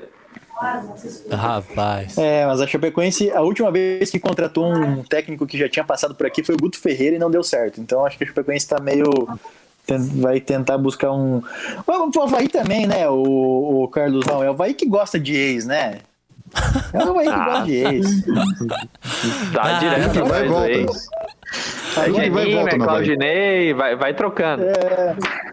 [1.32, 2.18] Rapaz.
[2.18, 6.16] É, mas a Chapecoense, a última vez que contratou um técnico que já tinha passado
[6.16, 7.82] por aqui foi o Guto Ferreira e não deu certo.
[7.82, 9.28] Então acho que a Chapecoense tá meio.
[10.16, 11.42] Vai tentar buscar um.
[11.88, 13.08] O Havaí também, né?
[13.10, 14.44] O, o Carlos não.
[14.44, 16.00] É o Havaí que gosta de ex, né?
[16.94, 17.46] É o Havaí que Ah.
[17.46, 18.26] gosta de ex.
[19.54, 20.70] Tá Ah, direto vai e do volta.
[20.72, 21.08] ex.
[21.98, 22.80] É Aí vai Geninho, volta é.
[22.80, 24.64] Claudinei, vai, vai trocando.
[24.66, 24.74] Ah,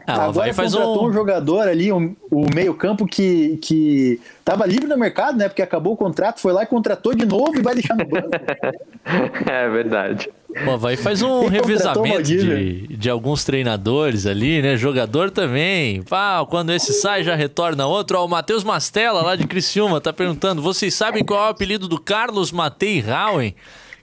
[0.08, 1.08] o Agora Havaí faz contratou um...
[1.08, 1.12] um.
[1.12, 5.48] jogador ali, um- o meio-campo que, que tava livre no mercado, né?
[5.48, 8.28] Porque acabou o contrato, foi lá e contratou de novo e vai deixar no banco.
[9.50, 10.30] É verdade.
[10.66, 12.56] O Havaí faz um Quem contratou o revezamento Valdívia?
[12.56, 14.76] de, de alguns treinadores ali, né?
[14.76, 16.02] Jogador também.
[16.02, 18.18] Pá, quando esse sai, já retorna outro.
[18.18, 21.88] Ó, o Matheus Mastella, lá de Criciúma, tá perguntando: vocês sabem qual é o apelido
[21.88, 23.54] do Carlos Matei Rauen?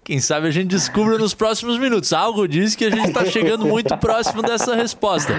[0.04, 2.12] Quem sabe a gente descubra nos próximos minutos.
[2.14, 5.32] Algo diz que a gente tá chegando muito próximo dessa resposta.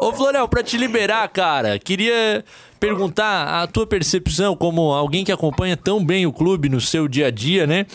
[0.00, 2.44] Ô, Florel, pra te liberar, cara, queria
[2.78, 7.28] perguntar a tua percepção como alguém que acompanha tão bem o clube no seu dia
[7.28, 7.86] a dia, né?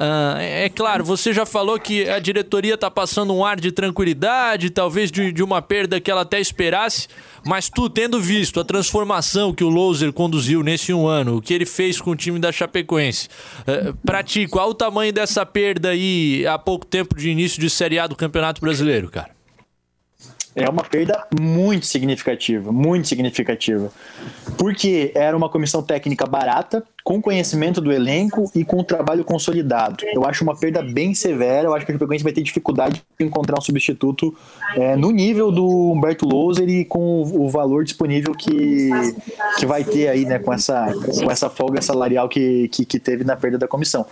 [0.00, 4.70] Ah, é claro, você já falou que a diretoria está passando um ar de tranquilidade,
[4.70, 7.08] talvez de, de uma perda que ela até esperasse,
[7.44, 11.52] mas tu tendo visto a transformação que o Loser conduziu nesse um ano, o que
[11.52, 13.28] ele fez com o time da Chapecoense,
[13.66, 17.68] eh, pra ti, qual o tamanho dessa perda aí há pouco tempo de início de
[17.68, 19.36] Série A do Campeonato Brasileiro, cara?
[20.54, 23.92] É uma perda muito significativa, muito significativa.
[24.56, 30.04] Porque era uma comissão técnica barata, com conhecimento do elenco e com trabalho consolidado.
[30.12, 31.66] Eu acho uma perda bem severa.
[31.66, 34.36] Eu acho que a Chapecoense vai ter dificuldade de encontrar um substituto
[34.76, 38.90] é, no nível do Humberto Louser e com o, o valor disponível que,
[39.58, 43.24] que vai ter aí, né, com essa, com essa folga salarial que, que, que teve
[43.24, 44.04] na perda da comissão.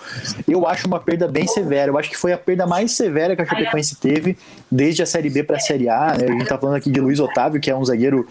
[0.48, 1.90] Eu acho uma perda bem severa.
[1.90, 4.38] Eu acho que foi a perda mais severa que a Chapecoense teve
[4.72, 6.16] desde a Série B para a Série A.
[6.16, 6.24] né?
[6.30, 8.26] A gente tá falando aqui de Luiz Otávio, que é um zagueiro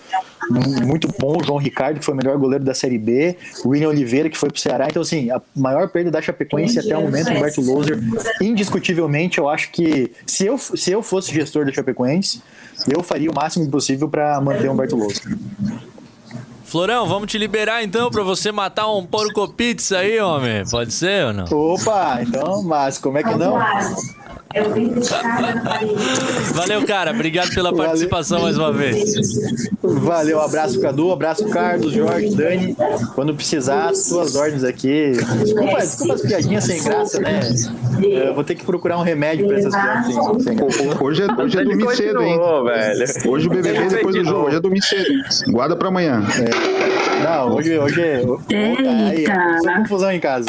[0.50, 3.90] muito bom, o João Ricardo, que foi o melhor goleiro da Série B, o William
[3.90, 4.88] Oliveira, que foi pro Ceará.
[4.90, 8.00] Então, assim, a maior perda da Chapecoense até o momento, o Humberto Loser,
[8.42, 12.42] indiscutivelmente, eu acho que se eu, se eu fosse gestor da Chapecoense,
[12.88, 15.38] eu faria o máximo possível para manter o Humberto Loser.
[16.66, 20.64] Florão, vamos te liberar então pra você matar um porco pizza aí, homem.
[20.70, 21.46] Pode ser ou não?
[21.46, 23.58] Opa, então, mas como é que não?
[24.56, 25.94] Eu vim buscar na parede.
[26.54, 27.12] Valeu, cara.
[27.12, 27.86] Obrigado pela Valeu.
[27.86, 29.14] participação mais uma vez.
[29.84, 32.76] Valeu, abraço Cadu, abraço Carlos, Jorge, Dani.
[33.14, 35.12] Quando precisar, suas ordens aqui.
[35.12, 37.42] Desculpa, desculpa as piadinhas sem graça, né?
[38.02, 41.04] Eu vou ter que procurar um remédio pra essas piadas sem, graça.
[41.04, 42.40] Hoje é, hoje é Ele dormir cedo, hein?
[42.64, 43.30] velho.
[43.30, 44.48] Hoje o BBB Ele depois do jogo.
[44.48, 45.52] Hoje é dormir cedo.
[45.52, 46.24] Guarda pra amanhã.
[47.24, 48.22] Não, hoje, hoje é.
[48.54, 49.34] Aí, Eita.
[49.62, 50.46] só confusão em casa.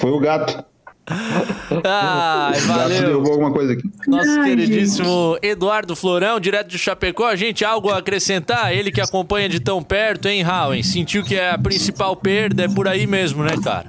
[0.00, 0.64] Foi o gato.
[1.08, 3.14] Ai, valeu.
[3.14, 3.82] alguma coisa aqui.
[4.08, 7.34] Nosso Ai, queridíssimo Eduardo Florão, direto de Chapecó.
[7.36, 8.72] Gente, algo a acrescentar?
[8.72, 10.82] Ele que acompanha de tão perto, hein, Howen?
[10.82, 13.86] Sentiu que a principal perda é por aí mesmo, né, cara?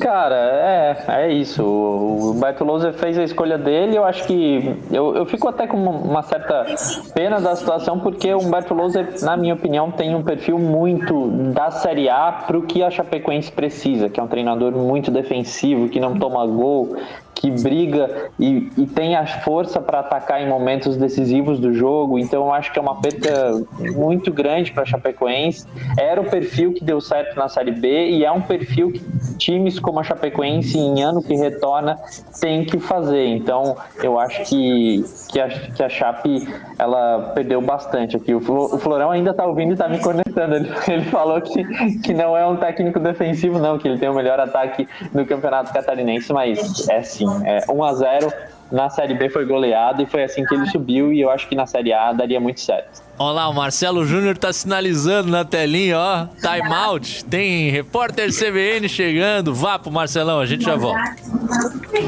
[0.00, 1.62] Cara, é, é isso.
[1.64, 3.96] O Humberto Louser fez a escolha dele.
[3.96, 4.76] Eu acho que.
[4.90, 6.66] Eu, eu fico até com uma certa
[7.14, 11.70] pena da situação, porque o Humberto Louser, na minha opinião, tem um perfil muito da
[11.70, 16.00] Série A para o que a Chapecoense precisa, que é um treinador muito defensivo, que
[16.00, 16.96] não toma gol,
[17.38, 22.18] que briga e, e tem a força para atacar em momentos decisivos do jogo.
[22.18, 25.64] Então, eu acho que é uma perda muito grande para Chapecoense.
[25.96, 29.00] Era o perfil que deu certo na Série B e é um perfil que
[29.38, 31.96] times como a Chapecoense, em ano que retorna,
[32.40, 33.26] tem que fazer.
[33.26, 38.34] Então, eu acho que, que, a, que a Chape ela perdeu bastante aqui.
[38.34, 40.56] O, o Florão ainda tá ouvindo e tá me conectando.
[40.56, 41.64] Ele, ele falou que,
[42.00, 45.72] que não é um técnico defensivo, não, que ele tem o melhor ataque do Campeonato
[45.72, 47.27] Catarinense, mas é sim.
[47.44, 48.32] É 1 a 0
[48.70, 51.54] na Série B foi goleado e foi assim que ele subiu e eu acho que
[51.54, 53.02] na Série A daria muito certo.
[53.18, 56.26] Olha lá, o Marcelo Júnior tá sinalizando na telinha, ó.
[56.40, 57.24] Time out.
[57.24, 59.54] Tem repórter CBN chegando.
[59.54, 61.16] Vá pro Marcelão, a gente já volta.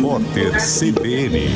[0.00, 1.48] Potter CBN.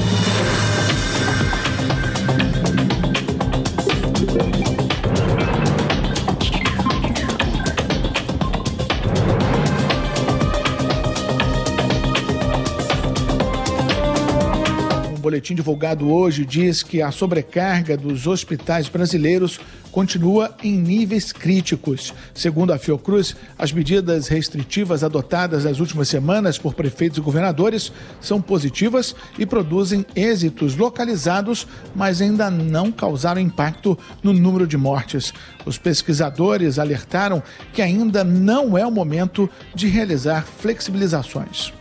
[15.34, 19.58] Boletim divulgado hoje diz que a sobrecarga dos hospitais brasileiros
[19.90, 22.14] continua em níveis críticos.
[22.32, 28.40] Segundo a Fiocruz, as medidas restritivas adotadas nas últimas semanas por prefeitos e governadores são
[28.40, 31.66] positivas e produzem êxitos localizados,
[31.96, 35.34] mas ainda não causaram impacto no número de mortes.
[35.66, 37.42] Os pesquisadores alertaram
[37.72, 41.72] que ainda não é o momento de realizar flexibilizações.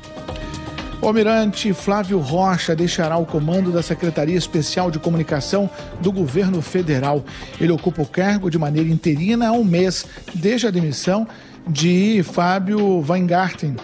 [1.03, 7.25] O almirante Flávio Rocha deixará o comando da Secretaria Especial de Comunicação do governo federal.
[7.59, 11.27] Ele ocupa o cargo de maneira interina há um mês, desde a demissão
[11.67, 13.75] de Fábio Weingarten.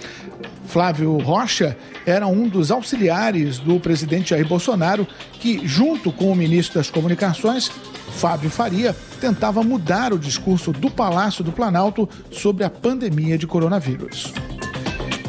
[0.65, 6.79] Flávio Rocha era um dos auxiliares do presidente Jair Bolsonaro, que, junto com o ministro
[6.79, 7.69] das Comunicações,
[8.11, 14.31] Fábio Faria, tentava mudar o discurso do Palácio do Planalto sobre a pandemia de coronavírus.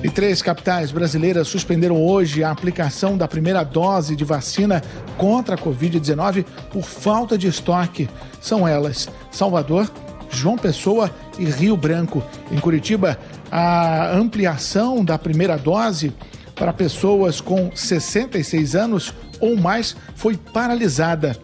[0.02, 4.82] E três capitais brasileiras suspenderam hoje a aplicação da primeira dose de vacina
[5.18, 8.08] contra a Covid-19 por falta de estoque.
[8.40, 9.90] São elas Salvador,
[10.30, 12.22] João Pessoa e Rio Branco.
[12.50, 13.18] Em Curitiba,
[13.52, 16.14] a ampliação da primeira dose
[16.54, 21.36] para pessoas com 66 anos ou mais foi paralisada.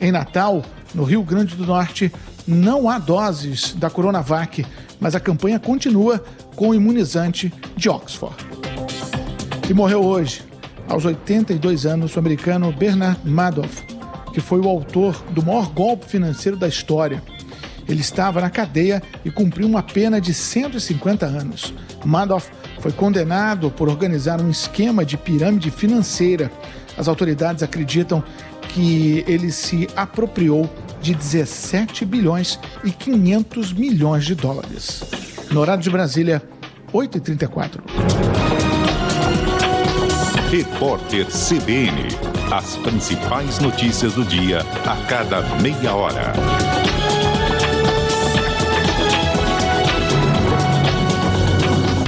[0.00, 0.62] Em Natal,
[0.94, 2.12] no Rio Grande do Norte,
[2.46, 4.64] não há doses da Coronavac,
[5.00, 6.22] mas a campanha continua
[6.54, 8.36] com o imunizante de Oxford.
[9.68, 10.42] E morreu hoje,
[10.88, 13.84] aos 82 anos, o americano Bernard Madoff,
[14.32, 17.22] que foi o autor do maior golpe financeiro da história.
[17.88, 21.72] Ele estava na cadeia e cumpriu uma pena de 150 anos.
[22.04, 26.50] Madoff foi condenado por organizar um esquema de pirâmide financeira.
[26.96, 28.22] As autoridades acreditam
[28.68, 30.70] que ele se apropriou
[31.06, 35.04] de 17 bilhões e 500 milhões de dólares.
[35.52, 36.42] No horário de Brasília,
[36.92, 37.80] 8h34.
[40.50, 42.08] Repórter CBN.
[42.50, 46.32] As principais notícias do dia a cada meia hora.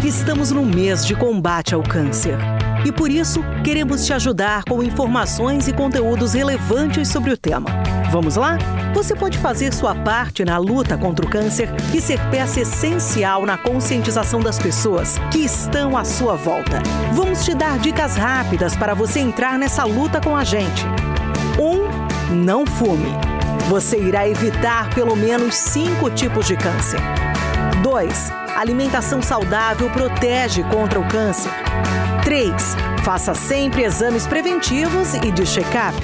[0.04, 2.38] Estamos no mês de combate ao câncer.
[2.84, 7.68] E por isso, queremos te ajudar com informações e conteúdos relevantes sobre o tema.
[8.10, 8.58] Vamos lá?
[8.94, 13.56] Você pode fazer sua parte na luta contra o câncer e ser peça essencial na
[13.56, 16.82] conscientização das pessoas que estão à sua volta.
[17.12, 20.84] Vamos te dar dicas rápidas para você entrar nessa luta com a gente.
[21.58, 21.62] 1.
[21.62, 23.10] Um, não fume.
[23.68, 27.00] Você irá evitar pelo menos cinco tipos de câncer.
[27.82, 28.32] 2.
[28.56, 31.52] Alimentação saudável protege contra o câncer.
[32.24, 32.52] 3.
[33.04, 35.96] Faça sempre exames preventivos e de check-up.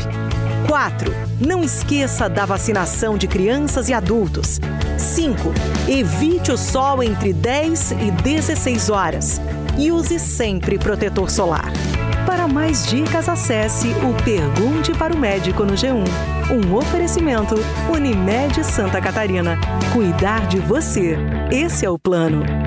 [0.69, 1.34] 4.
[1.45, 4.59] Não esqueça da vacinação de crianças e adultos.
[4.97, 5.53] 5.
[5.87, 9.41] Evite o sol entre 10 e 16 horas.
[9.77, 11.71] E use sempre protetor solar.
[12.25, 16.05] Para mais dicas, acesse o Pergunte para o Médico no G1.
[16.51, 17.57] Um oferecimento
[17.93, 19.59] Unimed Santa Catarina.
[19.93, 21.19] Cuidar de você.
[21.51, 22.64] Esse é o plano.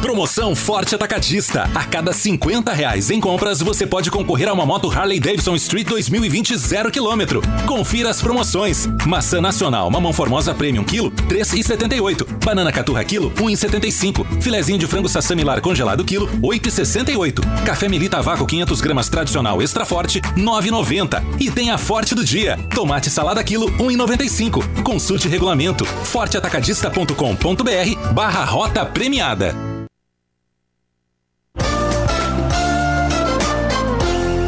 [0.00, 1.68] Promoção Forte Atacadista.
[1.74, 5.88] A cada 50 reais em compras, você pode concorrer a uma moto Harley Davidson Street
[5.88, 7.42] 2020 zero quilômetro.
[7.66, 8.86] Confira as promoções.
[9.04, 12.44] Maçã Nacional, mamão formosa Premium quilo, 3,78.
[12.44, 14.40] Banana Caturra quilo, 1,75.
[14.40, 17.64] Filezinho de frango sassamilar congelado quilo, 8,68.
[17.64, 21.20] Café Melita Vácuo 500 gramas tradicional extra forte, 9,90.
[21.40, 22.56] E tem a Forte do Dia.
[22.72, 24.82] Tomate salada quilo, 1,95.
[24.84, 25.84] Consulte regulamento.
[25.84, 29.67] forteatacadista.com.br barra rota premiada.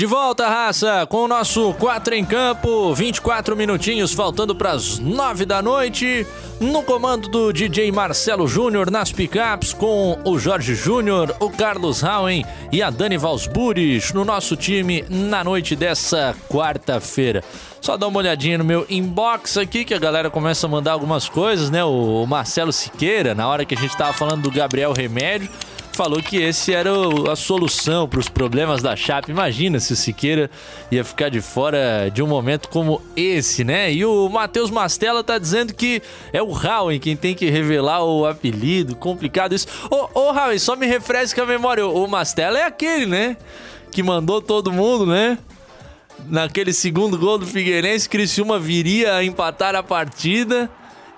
[0.00, 5.44] De volta, raça, com o nosso 4 em campo, 24 minutinhos faltando para as 9
[5.44, 6.26] da noite.
[6.58, 12.46] No comando do DJ Marcelo Júnior nas picapes, com o Jorge Júnior, o Carlos Howen
[12.72, 17.44] e a Dani Valsburis no nosso time na noite dessa quarta-feira.
[17.78, 21.28] Só dá uma olhadinha no meu inbox aqui, que a galera começa a mandar algumas
[21.28, 21.84] coisas, né?
[21.84, 25.50] O Marcelo Siqueira, na hora que a gente tava falando do Gabriel Remédio
[25.92, 29.30] falou que esse era o, a solução para os problemas da Chape.
[29.30, 30.50] Imagina se o Siqueira
[30.90, 33.92] ia ficar de fora de um momento como esse, né?
[33.92, 38.26] E o Matheus Mastella tá dizendo que é o Howie quem tem que revelar o
[38.26, 38.96] apelido.
[38.96, 39.66] Complicado isso.
[39.90, 41.86] Ô, ô só me refresca a memória.
[41.86, 43.36] O Mastella é aquele, né?
[43.90, 45.38] Que mandou todo mundo, né?
[46.28, 50.70] Naquele segundo gol do Figueirense, Criciúma viria a empatar a partida.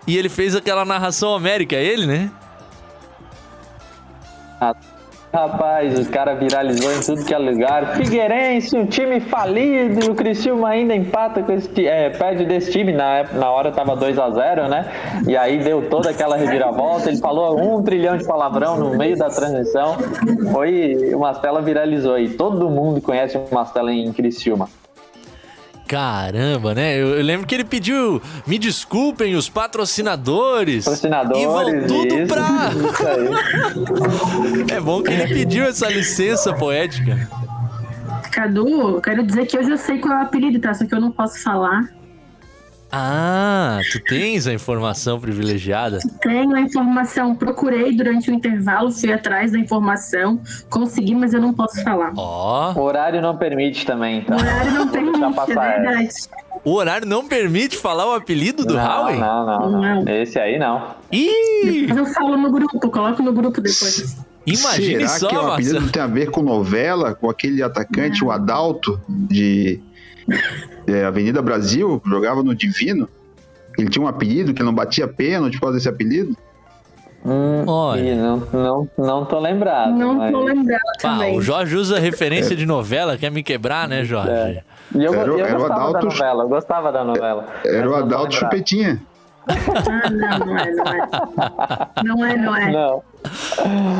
[0.06, 2.30] E ele fez aquela narração América, é ele, né?
[5.32, 7.96] Rapaz, os caras viralizou em tudo que é lugar.
[7.96, 12.92] Figueirense, um time falido, e o Criciúma ainda empata com esse é, perde desse time.
[12.92, 14.92] Na, na hora tava 2 a 0 né?
[15.26, 17.08] E aí deu toda aquela reviravolta.
[17.08, 19.96] Ele falou um trilhão de palavrão no meio da transmissão.
[20.52, 21.14] Foi.
[21.14, 22.28] O Mastela viralizou aí.
[22.28, 24.68] Todo mundo conhece o Mastela em Criciúma.
[25.86, 26.96] Caramba, né?
[26.96, 30.84] Eu, eu, lembro que ele pediu, me desculpem, os patrocinadores.
[30.84, 31.42] Patrocinadores.
[31.42, 32.70] E vão tudo isso, pra.
[34.54, 37.28] Isso é bom que ele pediu essa licença poética.
[38.30, 40.72] Cadu, quero dizer que eu já sei qual é o apelido, tá?
[40.72, 41.92] Só que eu não posso falar.
[42.94, 45.98] Ah, tu tens a informação privilegiada?
[46.20, 50.38] Tenho a informação, procurei durante o intervalo, fui atrás da informação,
[50.68, 52.12] consegui, mas eu não posso falar.
[52.14, 52.74] Ó.
[52.76, 52.80] Oh.
[52.80, 54.36] O horário não permite também, então.
[54.36, 56.04] O horário não permite, é verdade.
[56.04, 56.28] Essa.
[56.64, 59.18] O horário não permite falar o apelido do Howie?
[59.18, 60.08] Não, não, não, não.
[60.14, 60.94] Esse aí não.
[61.10, 61.86] Ih!
[61.86, 64.18] Depois eu falo no grupo, coloco no grupo depois.
[64.44, 65.92] Imagine Será só, que o apelido Marcelo.
[65.92, 69.80] tem a ver com novela, com aquele atacante, o Adalto, de
[70.86, 73.08] é, Avenida Brasil, jogava no Divino.
[73.78, 76.36] Ele tinha um apelido que não batia pênalti por causa desse apelido.
[77.24, 78.16] Hum, Olha.
[78.16, 79.92] Não, não, não tô lembrado.
[79.92, 80.32] Não mas...
[80.32, 81.38] tô lembrado também.
[81.38, 84.30] o Jorge usa referência de novela, quer me quebrar, né, Jorge?
[84.30, 84.62] É.
[84.94, 87.46] E eu, Era eu era gostava Adalto- da novela, eu gostava da novela.
[87.64, 88.34] Era o Adalto.
[88.34, 89.00] Chupetinha.
[89.46, 92.02] Ah, não, não é, não é.
[92.04, 92.72] Não é, não é.
[92.72, 93.02] Não.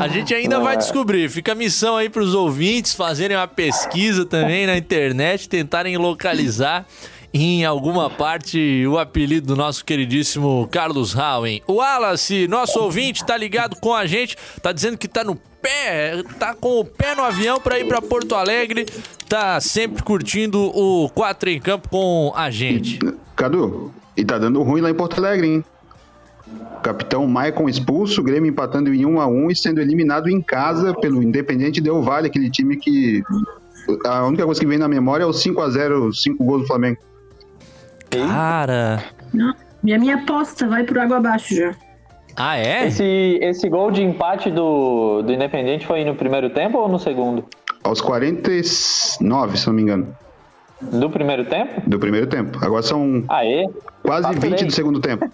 [0.01, 1.29] A gente ainda vai descobrir.
[1.29, 6.85] Fica a missão aí pros ouvintes fazerem uma pesquisa também na internet, tentarem localizar
[7.33, 11.61] em alguma parte o apelido do nosso queridíssimo Carlos Howen.
[11.67, 16.21] O Wallace, nosso ouvinte, tá ligado com a gente, tá dizendo que tá no pé,
[16.37, 18.85] tá com o pé no avião pra ir pra Porto Alegre,
[19.29, 22.99] tá sempre curtindo o 4 em campo com a gente.
[23.33, 25.65] Cadu, e tá dando ruim lá em Porto Alegre, hein?
[26.83, 30.93] Capitão Maicon expulso, o Grêmio empatando em 1 a 1 e sendo eliminado em casa
[30.93, 33.23] pelo Independente Del Valle, aquele time que
[34.05, 36.67] a única coisa que vem na memória é o 5 a 0, 5 gols do
[36.67, 36.97] Flamengo.
[38.09, 39.03] Cara.
[39.33, 39.55] Não.
[39.81, 41.75] Minha minha aposta vai por água abaixo já.
[42.35, 42.87] Ah, é?
[42.87, 47.45] Esse, esse gol de empate do, do Independente foi no primeiro tempo ou no segundo?
[47.83, 50.15] Aos 49, se não me engano,
[50.91, 51.81] Do primeiro tempo?
[51.85, 52.57] do primeiro tempo.
[52.61, 53.67] Agora são Aê!
[54.03, 54.49] quase Faturei.
[54.51, 55.25] 20 do segundo tempo.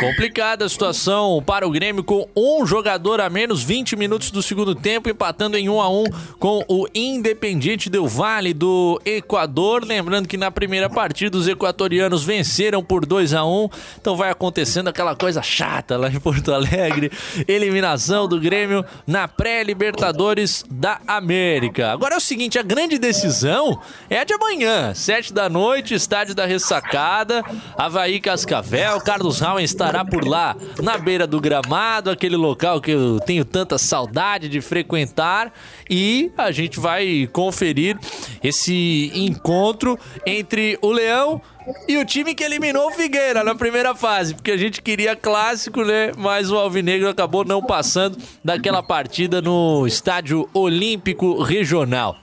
[0.00, 4.74] Complicada a situação para o Grêmio com um jogador a menos, 20 minutos do segundo
[4.74, 6.04] tempo, empatando em 1 a 1
[6.38, 9.84] com o Independiente Del Vale do Equador.
[9.84, 13.68] Lembrando que na primeira partida os equatorianos venceram por 2 a 1
[14.00, 17.10] então vai acontecendo aquela coisa chata lá em Porto Alegre.
[17.46, 21.92] Eliminação do Grêmio na pré-Libertadores da América.
[21.92, 26.34] Agora é o seguinte, a grande decisão é a de amanhã, 7 da noite, estádio
[26.34, 27.42] da Ressacada,
[27.76, 33.20] Havaí Cascavel, Carlos Rauen estará por lá na beira do gramado, aquele local que eu
[33.20, 35.52] tenho tanta saudade de frequentar
[35.88, 37.98] e a gente vai conferir
[38.42, 41.40] esse encontro entre o Leão
[41.88, 45.82] e o time que eliminou o Figueira na primeira fase, porque a gente queria clássico,
[45.82, 46.12] né?
[46.16, 52.16] Mas o Alvinegro acabou não passando daquela partida no Estádio Olímpico Regional.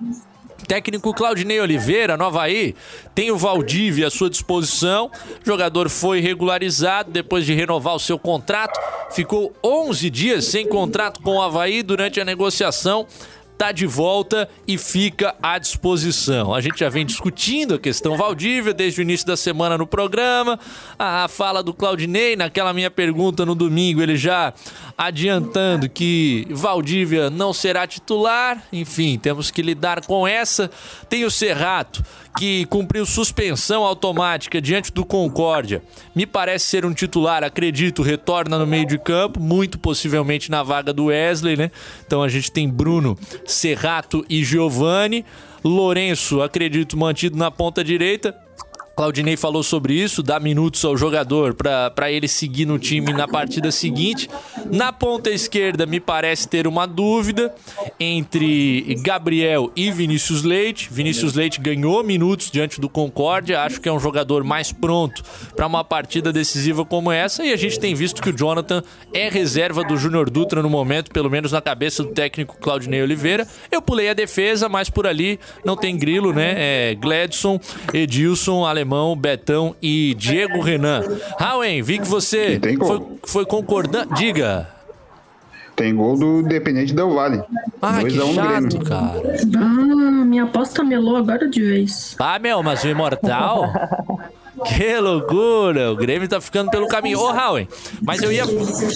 [0.67, 2.75] Técnico Claudinei Oliveira, no Havaí,
[3.13, 5.11] tem o Valdívia à sua disposição.
[5.41, 8.79] O jogador foi regularizado depois de renovar o seu contrato.
[9.11, 13.05] Ficou 11 dias sem contrato com o Havaí durante a negociação.
[13.57, 16.53] Tá de volta e fica à disposição.
[16.53, 20.59] A gente já vem discutindo a questão Valdívia desde o início da semana no programa.
[20.97, 24.53] A fala do Claudinei, naquela minha pergunta no domingo, ele já
[24.97, 28.61] adiantando que Valdívia não será titular.
[28.71, 30.69] Enfim, temos que lidar com essa.
[31.07, 32.03] Tem o Serrato,
[32.37, 35.83] que cumpriu suspensão automática diante do Concórdia.
[36.15, 40.91] Me parece ser um titular, acredito, retorna no meio de campo, muito possivelmente na vaga
[40.91, 41.71] do Wesley, né?
[42.05, 45.25] Então a gente tem Bruno, Serrato e Giovani.
[45.63, 48.35] Lourenço, acredito, mantido na ponta direita.
[48.95, 53.71] Claudinei falou sobre isso, dá minutos ao jogador para ele seguir no time na partida
[53.71, 54.29] seguinte.
[54.71, 57.53] Na ponta esquerda, me parece ter uma dúvida
[57.99, 60.89] entre Gabriel e Vinícius Leite.
[60.91, 65.23] Vinícius Leite ganhou minutos diante do Concórdia, acho que é um jogador mais pronto
[65.55, 67.43] para uma partida decisiva como essa.
[67.43, 71.11] E a gente tem visto que o Jonathan é reserva do Júnior Dutra no momento,
[71.11, 73.47] pelo menos na cabeça do técnico Claudinei Oliveira.
[73.71, 76.53] Eu pulei a defesa, mas por ali não tem grilo, né?
[76.55, 77.59] É Gladson,
[77.91, 78.82] Edilson, Alemão,
[79.15, 81.03] Betão e Diego Renan.
[81.39, 84.13] Rauen, vi que você foi, foi concordando.
[84.15, 84.67] Diga.
[85.75, 87.41] Tem gol do Independente Del Valle.
[87.81, 88.71] Ah, 2 que a 1 Grêmio.
[88.71, 89.21] chato, cara.
[89.57, 92.15] Ah, minha aposta melou agora de vez.
[92.19, 93.71] Ah, meu, mas o Imortal.
[94.65, 95.91] Que loucura!
[95.91, 97.19] O Grêmio tá ficando pelo caminho.
[97.19, 97.67] Ô, Howie,
[98.01, 98.43] mas eu ia,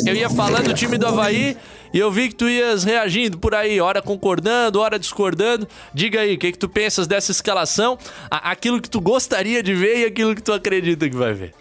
[0.06, 1.58] eu ia falando do time do Havaí
[1.98, 5.68] e eu vi que tu ias reagindo por aí, hora concordando, hora discordando.
[5.92, 7.98] Diga aí, o que, que tu pensas dessa escalação?
[8.30, 11.56] Aquilo que tu gostaria de ver e aquilo que tu acredita que vai ver.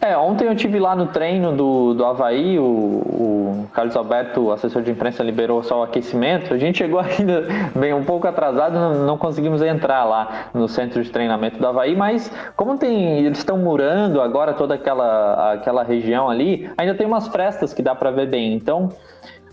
[0.00, 4.82] É, ontem eu tive lá no treino do, do Havaí, o, o Carlos Alberto, assessor
[4.82, 6.54] de imprensa, liberou só o aquecimento.
[6.54, 11.02] A gente chegou ainda bem um pouco atrasado, não, não conseguimos entrar lá no centro
[11.02, 16.28] de treinamento do Havaí, mas como tem, eles estão murando agora toda aquela, aquela região
[16.28, 18.54] ali, ainda tem umas frestas que dá para ver bem.
[18.54, 18.90] Então,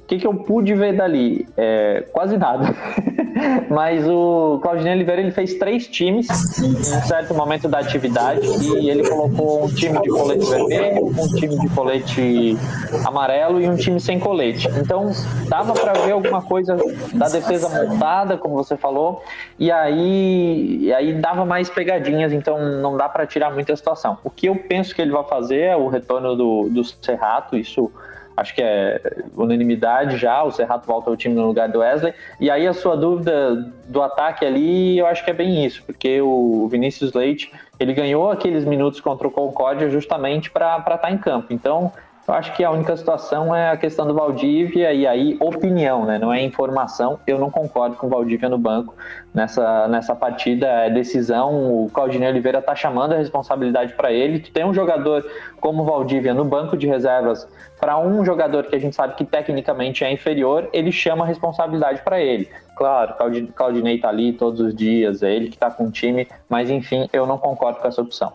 [0.05, 1.47] o que, que eu pude ver dali?
[1.57, 2.75] É, quase nada.
[3.69, 6.27] Mas o Claudinei Oliveira ele fez três times
[6.59, 8.47] em um certo momento da atividade
[8.79, 12.57] e ele colocou um time de colete vermelho, um time de colete
[13.03, 14.69] amarelo e um time sem colete.
[14.77, 15.11] Então
[15.49, 16.77] dava para ver alguma coisa
[17.15, 19.23] da defesa montada, como você falou,
[19.57, 24.19] e aí, e aí dava mais pegadinhas, então não dá para tirar muita situação.
[24.23, 27.91] O que eu penso que ele vai fazer é o retorno do, do Serrato, isso
[28.35, 28.99] acho que é
[29.35, 32.13] unanimidade já, o Serrato volta ao time no lugar do Wesley.
[32.39, 33.55] E aí a sua dúvida
[33.87, 38.31] do ataque ali, eu acho que é bem isso, porque o Vinícius Leite, ele ganhou
[38.31, 41.53] aqueles minutos contra o Concórdia justamente para estar tá em campo.
[41.53, 41.91] Então,
[42.27, 46.17] eu acho que a única situação é a questão do Valdívia e aí opinião, né?
[46.17, 47.19] Não é informação.
[47.27, 48.95] Eu não concordo com o Valdívia no banco
[49.31, 50.67] nessa, nessa partida.
[50.67, 51.53] É decisão.
[51.53, 54.39] O Claudinei Oliveira tá chamando a responsabilidade para ele.
[54.39, 55.23] Tu tem um jogador
[55.61, 57.47] como o Valdívia no banco de reservas
[57.79, 62.01] para um jogador que a gente sabe que tecnicamente é inferior, ele chama a responsabilidade
[62.01, 62.49] para ele.
[62.75, 63.13] Claro,
[63.53, 67.07] Claudinei tá ali todos os dias, é ele que tá com o time, mas enfim,
[67.13, 68.33] eu não concordo com essa opção.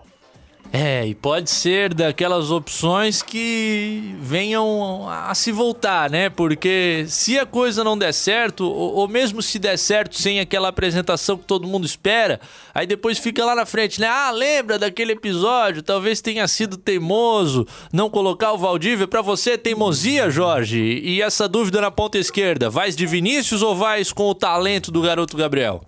[0.73, 6.31] É, e pode ser daquelas opções que venham a se voltar, né?
[6.31, 10.68] Porque se a coisa não der certo, ou, ou, mesmo se der certo sem aquela
[10.68, 12.41] apresentação que todo mundo espera,
[12.73, 14.07] aí depois fica lá na frente, né?
[14.07, 15.83] Ah, lembra daquele episódio?
[15.83, 19.09] Talvez tenha sido teimoso não colocar o Valdívia.
[19.09, 20.79] Para você, teimosia, Jorge?
[20.79, 25.03] E essa dúvida na ponta esquerda, vais de Vinícius ou vais com o talento do
[25.03, 25.83] garoto Gabriel?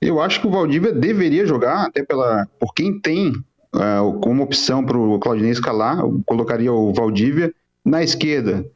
[0.00, 3.32] Eu acho que o Valdívia deveria jogar, até pela, por quem tem
[3.74, 7.52] uh, como opção para o Claudinei escalar, eu colocaria o Valdívia.
[7.84, 8.66] Na esquerda,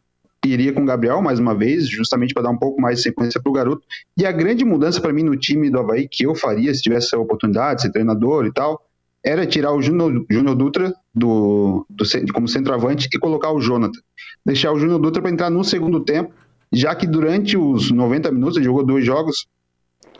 [0.44, 3.40] iria com o Gabriel mais uma vez, justamente para dar um pouco mais de sequência
[3.40, 3.82] para o garoto.
[4.16, 7.14] E a grande mudança para mim no time do Havaí, que eu faria se tivesse
[7.14, 8.82] a oportunidade, ser treinador e tal,
[9.24, 14.00] era tirar o Júnior Dutra do, do, como centroavante e colocar o Jonathan.
[14.44, 16.32] Deixar o Júnior Dutra para entrar no segundo tempo,
[16.72, 19.46] já que durante os 90 minutos, ele jogou dois jogos,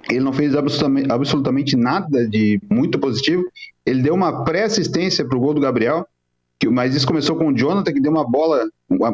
[0.08, 3.44] ele não fez absolutamente, nada de muito positivo.
[3.84, 6.06] Ele deu uma pré-assistência para o gol do Gabriel,
[6.70, 8.68] mas isso começou com o Jonathan, que deu uma bola,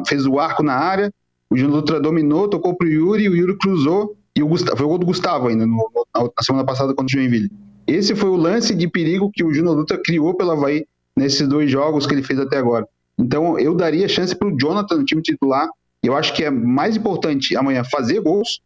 [0.07, 1.11] fez o arco na área.
[1.49, 4.89] O Jonathan dominou, tocou para o Yuri, o Yuri cruzou, e o Gustavo, foi o
[4.89, 7.51] gol do Gustavo ainda, no, na semana passada contra o Joinville.
[7.87, 10.85] Esse foi o lance de perigo que o Júnior Dutra criou pela Havaí
[11.15, 12.87] nesses dois jogos que ele fez até agora.
[13.17, 15.67] Então, eu daria chance para o Jonathan no time titular.
[16.03, 18.61] Eu acho que é mais importante amanhã fazer gols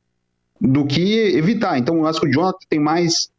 [0.60, 1.78] do que evitar.
[1.78, 3.30] Então, acho que o Jonathan tem mais.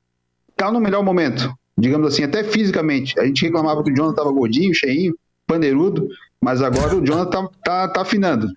[0.50, 3.18] Está no melhor momento, digamos assim, até fisicamente.
[3.18, 6.08] A gente reclamava que o Jonathan estava gordinho, cheinho, pandeirudo,
[6.40, 8.48] mas agora o Jonathan tá, tá, tá afinando.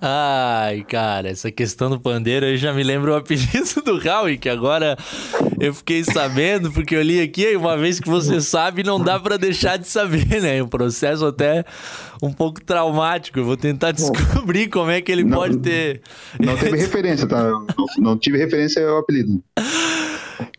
[0.00, 4.48] Ai, cara, essa questão do pandeiro aí já me lembra o apelido do Howie, que
[4.48, 4.96] agora
[5.60, 9.36] eu fiquei sabendo, porque eu li aqui, uma vez que você sabe, não dá para
[9.36, 10.56] deixar de saber, né?
[10.56, 11.64] É um processo até
[12.22, 13.38] um pouco traumático.
[13.38, 16.00] Eu vou tentar descobrir como é que ele não, pode ter.
[16.40, 17.42] Não teve referência, tá?
[17.42, 17.66] Não,
[17.98, 19.42] não tive referência ao apelido.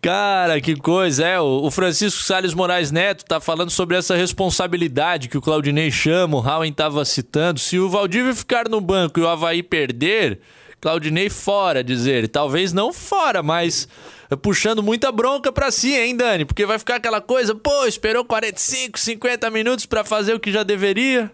[0.02, 1.26] Cara, que coisa.
[1.26, 6.38] É, o Francisco Salles Moraes Neto tá falando sobre essa responsabilidade que o Claudinei chama,
[6.38, 7.60] o Rauen tava citando.
[7.60, 10.40] Se o Valdívia ficar no banco e o Havaí perder,
[10.80, 12.28] Claudinei fora, dizer.
[12.28, 13.88] Talvez não fora, mas
[14.42, 16.46] puxando muita bronca pra si, hein, Dani?
[16.46, 20.64] Porque vai ficar aquela coisa, pô, esperou 45, 50 minutos para fazer o que já
[20.64, 21.32] deveria.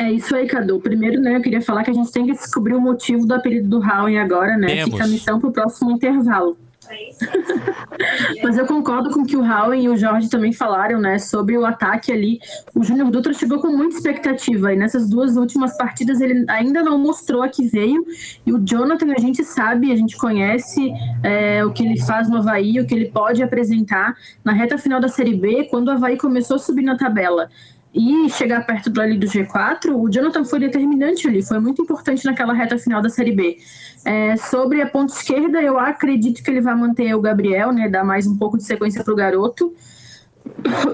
[0.00, 0.80] É isso aí, Cadu.
[0.80, 3.68] Primeiro, né, eu queria falar que a gente tem que descobrir o motivo do apelido
[3.68, 4.68] do Howen agora, né?
[4.68, 4.90] Temos.
[4.90, 6.56] Fica a missão pro próximo intervalo.
[8.42, 11.56] Mas eu concordo com o que o Howen e o Jorge também falaram, né, sobre
[11.56, 12.38] o ataque ali.
[12.74, 16.98] O Júnior Dutra chegou com muita expectativa e nessas duas últimas partidas ele ainda não
[16.98, 18.04] mostrou a que veio.
[18.44, 20.92] E o Jonathan, a gente sabe, a gente conhece
[21.22, 25.00] é, o que ele faz no Havaí, o que ele pode apresentar na reta final
[25.00, 27.48] da Série B, quando o Havaí começou a subir na tabela
[27.96, 32.52] e chegar perto ali do G4, o Jonathan foi determinante ali, foi muito importante naquela
[32.52, 33.56] reta final da Série B.
[34.04, 38.04] É, sobre a ponta esquerda, eu acredito que ele vai manter o Gabriel, né, dar
[38.04, 39.74] mais um pouco de sequência para o garoto.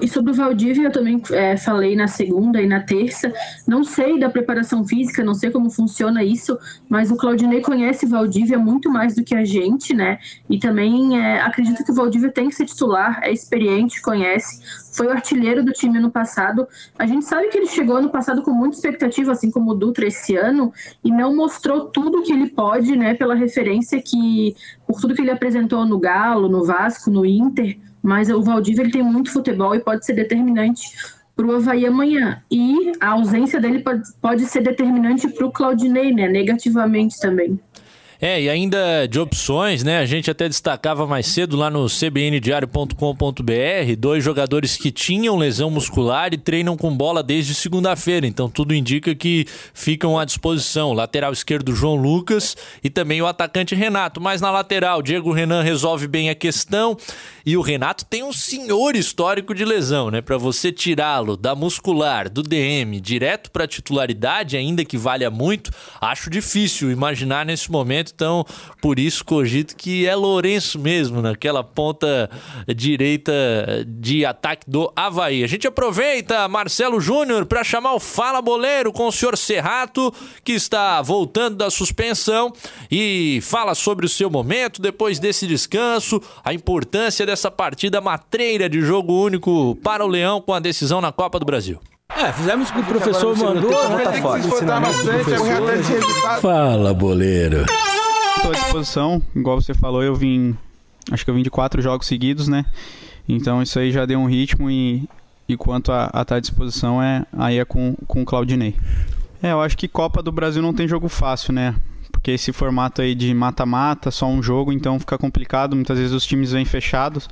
[0.01, 3.31] E sobre o Valdívia, eu também é, falei na segunda e na terça.
[3.67, 6.57] Não sei da preparação física, não sei como funciona isso,
[6.89, 10.19] mas o Claudinei conhece Valdívia muito mais do que a gente, né?
[10.49, 14.61] E também é, acredito que o Valdívia tem que ser titular, é experiente, conhece,
[14.95, 16.67] foi o artilheiro do time no passado.
[16.97, 20.07] A gente sabe que ele chegou no passado com muita expectativa, assim como o Dutra
[20.07, 20.71] esse ano,
[21.03, 23.13] e não mostrou tudo que ele pode, né?
[23.13, 24.55] Pela referência que,
[24.87, 28.91] por tudo que ele apresentou no Galo, no Vasco, no Inter mas o Valdívia ele
[28.91, 30.91] tem muito futebol e pode ser determinante
[31.35, 32.43] para o Havaí amanhã.
[32.51, 36.27] E a ausência dele pode, pode ser determinante para o Claudinei, né?
[36.27, 37.59] Negativamente também.
[38.25, 39.97] É, e ainda de opções, né?
[39.97, 46.33] A gente até destacava mais cedo lá no cbndiario.com.br dois jogadores que tinham lesão muscular
[46.33, 48.25] e treinam com bola desde segunda-feira.
[48.25, 50.93] Então tudo indica que ficam à disposição.
[50.93, 54.21] Lateral esquerdo João Lucas e também o atacante Renato.
[54.21, 56.95] Mas na lateral, Diego Renan resolve bem a questão
[57.45, 60.21] e o Renato tem um senhor histórico de lesão, né?
[60.21, 66.29] Para você tirá-lo da muscular, do DM, direto para titularidade, ainda que valha muito, acho
[66.29, 68.45] difícil imaginar nesse momento então
[68.81, 72.29] por isso cogito que é Lourenço mesmo, naquela ponta
[72.75, 73.33] direita
[73.87, 75.43] de ataque do Havaí.
[75.43, 80.53] A gente aproveita, Marcelo Júnior, para chamar o Fala Boleiro com o senhor Serrato, que
[80.53, 82.53] está voltando da suspensão
[82.89, 88.81] e fala sobre o seu momento depois desse descanso, a importância dessa partida matreira de
[88.81, 91.79] jogo único para o Leão com a decisão na Copa do Brasil.
[92.15, 93.71] É, fizemos o que o professor mandou.
[93.71, 94.81] Tá
[96.41, 97.65] Fala, boleiro
[98.43, 99.21] estou à disposição.
[99.35, 100.55] Igual você falou, eu vim.
[101.11, 102.65] Acho que eu vim de quatro jogos seguidos, né?
[103.27, 105.07] Então isso aí já deu um ritmo e,
[105.47, 108.75] e quanto a estar tá à disposição é aí é com, com o Claudinei.
[109.41, 111.75] É, eu acho que Copa do Brasil não tem jogo fácil, né?
[112.11, 115.75] Porque esse formato aí de mata-mata, só um jogo, então fica complicado.
[115.75, 117.29] Muitas vezes os times vêm fechados.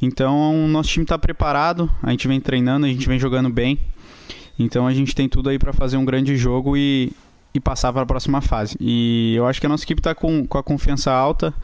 [0.00, 3.78] Então, o nosso time está preparado, a gente vem treinando, a gente vem jogando bem.
[4.58, 7.12] Então, a gente tem tudo aí para fazer um grande jogo e,
[7.54, 8.76] e passar para a próxima fase.
[8.80, 11.54] E eu acho que a nossa equipe está com, com a confiança alta.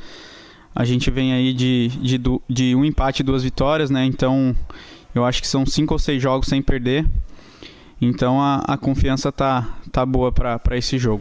[0.74, 4.04] A gente vem aí de, de, de um empate e duas vitórias, né?
[4.04, 4.54] Então
[5.14, 7.04] eu acho que são cinco ou seis jogos sem perder.
[8.00, 11.20] Então a, a confiança tá, tá boa para esse jogo.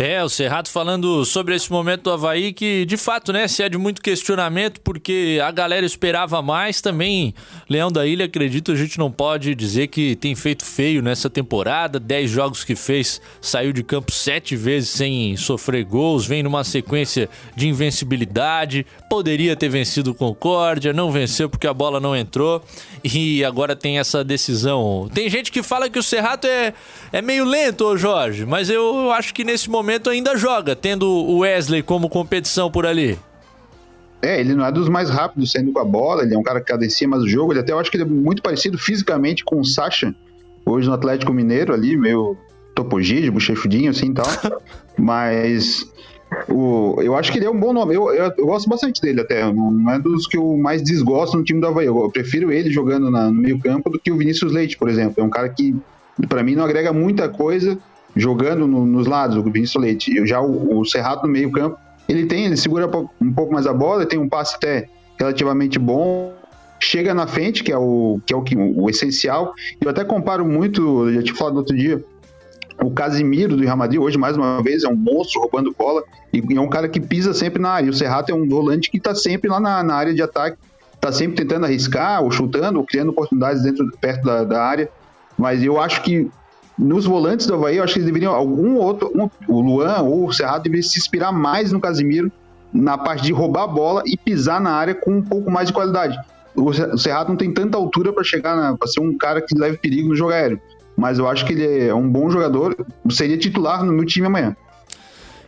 [0.00, 3.68] É, o Serrato falando sobre esse momento do Havaí que, de fato, né, se é
[3.68, 7.34] de muito questionamento, porque a galera esperava mais também.
[7.68, 11.98] Leão da Ilha, acredito, a gente não pode dizer que tem feito feio nessa temporada.
[11.98, 17.28] Dez jogos que fez, saiu de campo sete vezes sem sofrer gols, vem numa sequência
[17.56, 18.86] de invencibilidade.
[19.10, 22.62] Poderia ter vencido o Concórdia, não venceu porque a bola não entrou
[23.02, 25.10] e agora tem essa decisão.
[25.12, 26.72] Tem gente que fala que o Serrato é,
[27.12, 31.38] é meio lento, Jorge, mas eu acho que nesse momento momento ainda joga, tendo o
[31.38, 33.18] Wesley como competição por ali.
[34.20, 36.60] É, ele não é dos mais rápidos saindo com a bola, ele é um cara
[36.60, 39.42] que cadencia mais o jogo, ele até eu acho que ele é muito parecido fisicamente
[39.44, 40.14] com o Sacha,
[40.66, 42.36] hoje no Atlético Mineiro ali, meio
[42.74, 44.26] topogide, bochechudinho assim e tal,
[44.98, 45.90] mas
[46.50, 49.22] o, eu acho que ele é um bom nome, eu, eu, eu, gosto bastante dele
[49.22, 52.70] até, não é dos que eu mais desgosto no time do Havaí, eu, prefiro ele
[52.70, 55.48] jogando na, no meio campo do que o Vinícius Leite, por exemplo, é um cara
[55.48, 55.74] que
[56.28, 57.78] para mim não agrega muita coisa,
[58.18, 60.26] jogando no, nos lados, o Vinícius Leite.
[60.26, 62.90] Já o, o Serrato no meio campo, ele tem, ele segura
[63.20, 64.88] um pouco mais a bola, tem um passe até
[65.18, 66.34] relativamente bom,
[66.80, 69.54] chega na frente, que é o, que é o, o essencial.
[69.80, 72.02] Eu até comparo muito, já te falado outro dia,
[72.82, 76.02] o Casimiro do Real Madrid, hoje mais uma vez, é um monstro roubando bola
[76.32, 77.90] e é um cara que pisa sempre na área.
[77.90, 80.56] O Serrato é um volante que está sempre lá na, na, área de ataque,
[80.94, 84.88] está sempre tentando arriscar, ou chutando, ou criando oportunidades dentro, perto da, da área.
[85.36, 86.30] Mas eu acho que
[86.78, 90.28] nos volantes do Havaí, eu acho que eles deveriam, algum outro, um, o Luan ou
[90.28, 92.30] o Cerrado deveriam se inspirar mais no Casimiro
[92.72, 95.72] na parte de roubar a bola e pisar na área com um pouco mais de
[95.72, 96.16] qualidade.
[96.54, 100.08] O Cerrado não tem tanta altura para chegar para ser um cara que leve perigo
[100.08, 100.60] no jogo aéreo,
[100.96, 102.76] mas eu acho que ele é um bom jogador,
[103.10, 104.56] seria titular no meu time amanhã.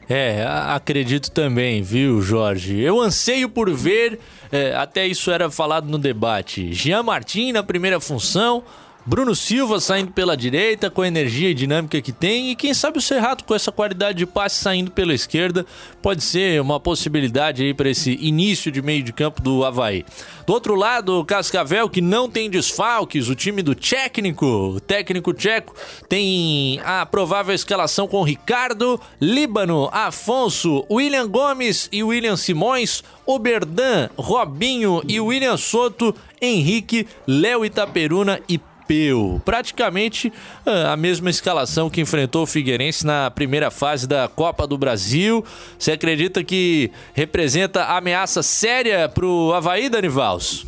[0.09, 2.81] É, acredito também, viu, Jorge?
[2.81, 4.19] Eu anseio por ver,
[4.51, 8.65] é, até isso era falado no debate, Jean Martin na primeira função,
[9.11, 12.99] Bruno Silva saindo pela direita com a energia e dinâmica que tem e quem sabe
[12.99, 15.67] o Serrato com essa qualidade de passe saindo pela esquerda
[16.01, 20.07] pode ser uma possibilidade aí para esse início de meio de campo do Havaí.
[20.47, 25.35] Do outro lado, o Cascavel que não tem desfalques, o time do técnico, o técnico
[25.35, 25.75] tcheco
[26.09, 35.03] tem a provável escalação com Ricardo, Líbano, Afonso, William Gomes e William Simões, Oberdan, Robinho
[35.09, 38.57] e William Soto, Henrique, Léo Itaperuna e
[38.91, 39.41] europeu.
[39.45, 40.33] Praticamente
[40.67, 45.45] ah, a mesma escalação que enfrentou o Figueirense na primeira fase da Copa do Brasil.
[45.79, 50.67] Você acredita que representa ameaça séria para o Havaí, Dani Vals?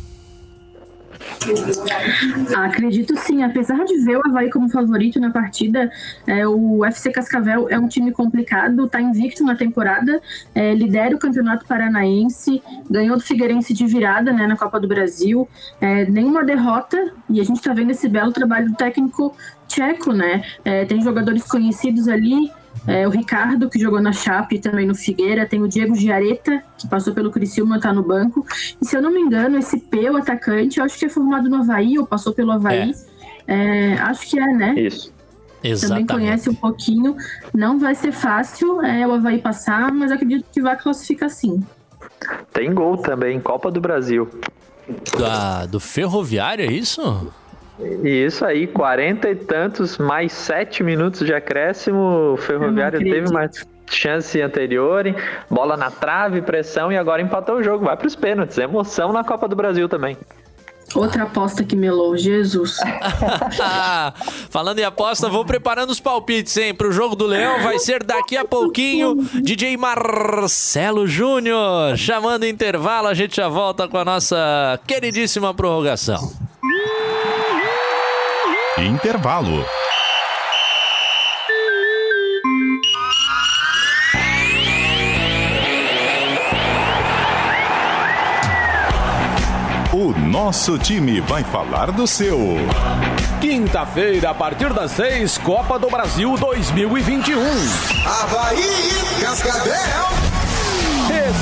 [2.55, 5.91] Acredito sim, apesar de ver o Havaí como favorito na partida,
[6.25, 10.21] é, o FC Cascavel é um time complicado, está invicto na temporada,
[10.53, 15.47] é, lidera o Campeonato Paranaense, ganhou do Figueirense de virada né, na Copa do Brasil,
[15.81, 19.35] é, nenhuma derrota, e a gente está vendo esse belo trabalho do técnico
[19.67, 20.43] tcheco, né?
[20.63, 22.51] É, tem jogadores conhecidos ali,
[22.85, 26.87] é, o Ricardo, que jogou na Chape também no Figueira, tem o Diego Giareta, que
[26.87, 28.45] passou pelo Criciúma, tá no banco.
[28.81, 31.49] E se eu não me engano, esse P, o atacante, eu acho que é formado
[31.49, 32.93] no Havaí, ou passou pelo Havaí.
[33.47, 33.93] É.
[33.93, 34.75] É, acho que é, né?
[34.79, 35.87] Isso.
[35.87, 37.15] Também conhece um pouquinho.
[37.53, 41.63] Não vai ser fácil é, o Havaí passar, mas acredito que vai classificar sim.
[42.51, 44.29] Tem gol também, Copa do Brasil.
[45.17, 47.31] Da, do Ferroviário, é isso?
[47.79, 52.33] E isso aí, 40 e tantos, mais 7 minutos de acréscimo.
[52.33, 55.15] O Ferroviário teve mais chance anterior, hein?
[55.49, 57.85] bola na trave, pressão e agora empatou o jogo.
[57.85, 58.57] Vai para os pênaltis.
[58.57, 60.17] Emoção na Copa do Brasil também.
[60.95, 62.77] Outra aposta que melou, Jesus.
[64.51, 66.75] Falando em aposta, vou preparando os palpites, hein?
[66.75, 69.15] Pro jogo do Leão vai ser daqui a pouquinho.
[69.41, 73.07] DJ Marcelo Júnior chamando intervalo.
[73.07, 76.52] A gente já volta com a nossa queridíssima prorrogação.
[78.77, 79.63] Intervalo.
[89.93, 92.39] O nosso time vai falar do seu.
[93.39, 97.39] Quinta-feira, a partir das seis, Copa do Brasil 2021.
[98.05, 100.32] Havaí Cascavel.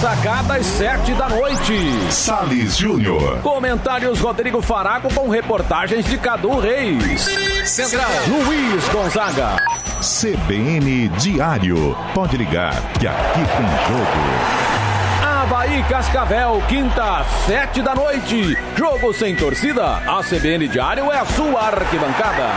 [0.01, 2.11] Ressacada às sete da noite.
[2.11, 3.37] Salles Júnior.
[3.43, 7.21] Comentários Rodrigo Faraco com reportagens de Cadu Reis.
[7.65, 8.09] Central.
[8.27, 9.57] Luiz Gonzaga.
[10.01, 11.95] CBN Diário.
[12.15, 15.23] Pode ligar que aqui tem jogo.
[15.23, 18.57] Havaí Cascavel, quinta, sete da noite.
[18.75, 19.97] Jogo sem torcida.
[19.97, 22.49] A CBN Diário é a sua arquibancada.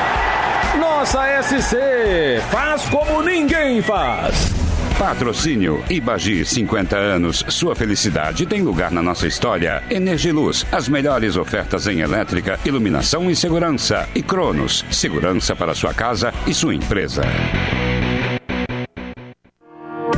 [0.81, 4.64] Nossa SC faz como ninguém faz.
[4.99, 7.45] Patrocínio Ibagi 50 anos.
[7.49, 9.83] Sua felicidade tem lugar na nossa história.
[9.91, 14.09] Energiluz, as melhores ofertas em elétrica, iluminação e segurança.
[14.15, 17.23] E Cronos, segurança para sua casa e sua empresa.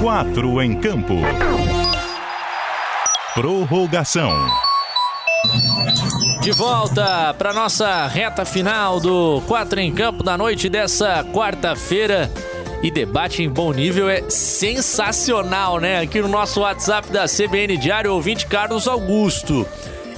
[0.00, 1.12] Quatro em campo.
[3.34, 4.32] Prorrogação.
[6.40, 12.30] De volta para nossa reta final do 4 em Campo da noite dessa quarta-feira.
[12.82, 16.00] E debate em bom nível é sensacional, né?
[16.00, 19.66] Aqui no nosso WhatsApp da CBN Diário, ouvinte Carlos Augusto.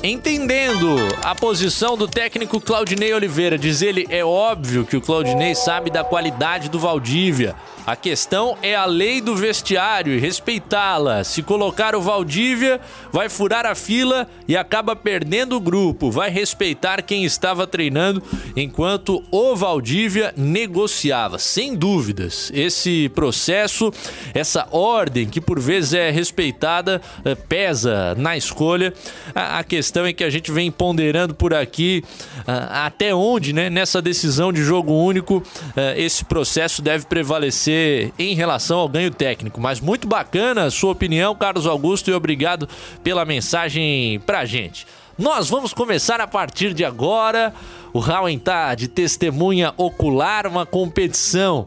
[0.04, 5.90] Entendendo a posição do técnico Claudinei Oliveira, diz ele, é óbvio que o Claudinei sabe
[5.90, 7.54] da qualidade do Valdívia.
[7.84, 11.24] A questão é a lei do vestiário e respeitá-la.
[11.24, 12.80] Se colocar o Valdívia,
[13.10, 16.08] vai furar a fila e acaba perdendo o grupo.
[16.08, 18.22] Vai respeitar quem estava treinando
[18.54, 21.40] enquanto o Valdívia negociava.
[21.40, 23.92] Sem dúvidas, esse processo,
[24.32, 28.94] essa ordem que por vezes é respeitada, eh, pesa na escolha.
[29.34, 32.02] A questão é que a gente vem ponderando por aqui
[32.46, 35.42] ah, até onde, né, nessa decisão de jogo único,
[35.76, 39.60] eh, esse processo deve prevalecer em relação ao ganho técnico.
[39.60, 42.68] Mas muito bacana a sua opinião, Carlos Augusto, e obrigado
[43.02, 44.86] pela mensagem pra gente.
[45.18, 47.52] Nós vamos começar a partir de agora.
[47.92, 51.66] O Rauen tá de testemunha ocular, uma competição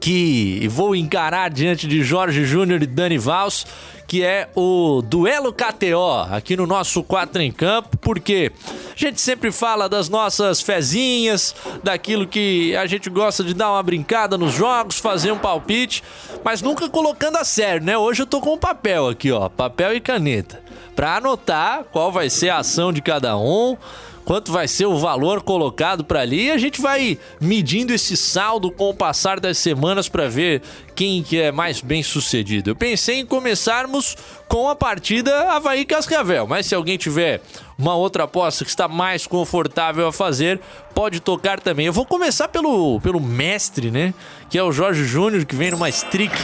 [0.00, 3.66] que vou encarar diante de Jorge Júnior e Dani Vals,
[4.08, 9.52] que é o Duelo KTO, aqui no nosso 4 em Campo, porque a gente sempre
[9.52, 11.54] fala das nossas fezinhas,
[11.84, 16.02] daquilo que a gente gosta de dar uma brincada nos jogos, fazer um palpite,
[16.42, 17.98] mas nunca colocando a sério, né?
[17.98, 20.62] Hoje eu tô com papel aqui, ó, papel e caneta,
[20.96, 23.76] para anotar qual vai ser a ação de cada um,
[24.28, 28.70] quanto vai ser o valor colocado para ali e a gente vai medindo esse saldo
[28.70, 30.60] com o passar das semanas para ver
[30.94, 32.68] quem que é mais bem sucedido.
[32.68, 37.40] Eu pensei em começarmos com a partida Havaí Cascavel, mas se alguém tiver
[37.78, 40.60] uma outra aposta que está mais confortável a fazer,
[40.94, 41.86] pode tocar também.
[41.86, 44.12] Eu vou começar pelo, pelo mestre, né?
[44.50, 46.36] Que é o Jorge Júnior, que vem numa streak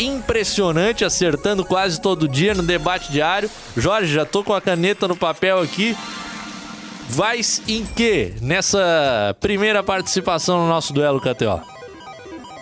[0.00, 3.48] impressionante, acertando quase todo dia no debate diário.
[3.76, 5.96] Jorge, já tô com a caneta no papel aqui.
[7.10, 11.60] Vai em que nessa primeira participação no nosso duelo KTO?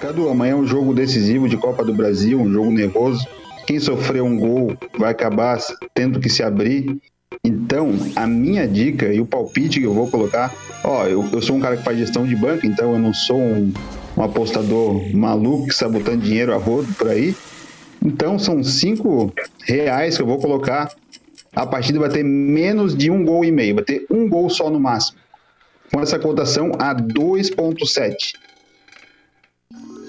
[0.00, 3.26] Cadu, amanhã é um jogo decisivo de Copa do Brasil, um jogo nervoso.
[3.66, 5.58] Quem sofrer um gol vai acabar
[5.92, 6.96] tendo que se abrir.
[7.42, 11.56] Então, a minha dica e o palpite que eu vou colocar, ó, eu, eu sou
[11.56, 13.72] um cara que faz gestão de banco, então eu não sou um,
[14.16, 17.34] um apostador maluco que está botando dinheiro a rodo por aí.
[18.04, 19.32] Então, são cinco
[19.64, 20.88] reais que eu vou colocar.
[21.56, 24.68] A partida vai ter menos de um gol e meio, vai ter um gol só
[24.68, 25.18] no máximo.
[25.90, 28.34] Com essa cotação a 2,7.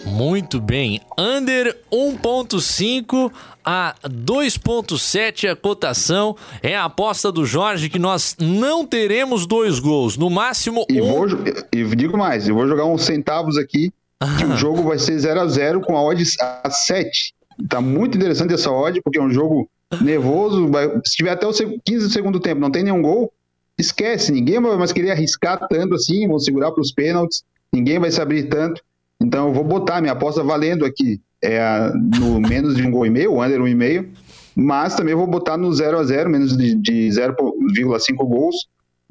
[0.06, 1.00] Muito bem.
[1.18, 3.32] Under 1.5
[3.64, 6.36] a 2.7 a cotação.
[6.62, 10.18] É a aposta do Jorge que nós não teremos dois gols.
[10.18, 11.08] No máximo E, um.
[11.08, 11.28] vou,
[11.72, 13.94] e digo mais, eu vou jogar uns centavos aqui,
[14.38, 16.22] que o jogo vai ser 0 a 0 com a odd
[16.64, 17.34] a 7.
[17.70, 19.70] Tá muito interessante essa odd, porque é um jogo
[20.02, 20.70] nervoso.
[21.06, 23.32] se tiver até o seg- 15 do segundo tempo, não tem nenhum gol,
[23.78, 24.32] esquece.
[24.32, 28.22] Ninguém vai mais querer arriscar tanto assim, vão segurar para os pênaltis, ninguém vai se
[28.22, 28.82] abrir tanto.
[29.22, 33.06] Então eu vou botar minha aposta valendo aqui é a- no menos de um gol
[33.06, 34.10] e meio, under um e meio,
[34.56, 38.56] mas também vou botar no 0 a 0 menos de, de 0,5 gols,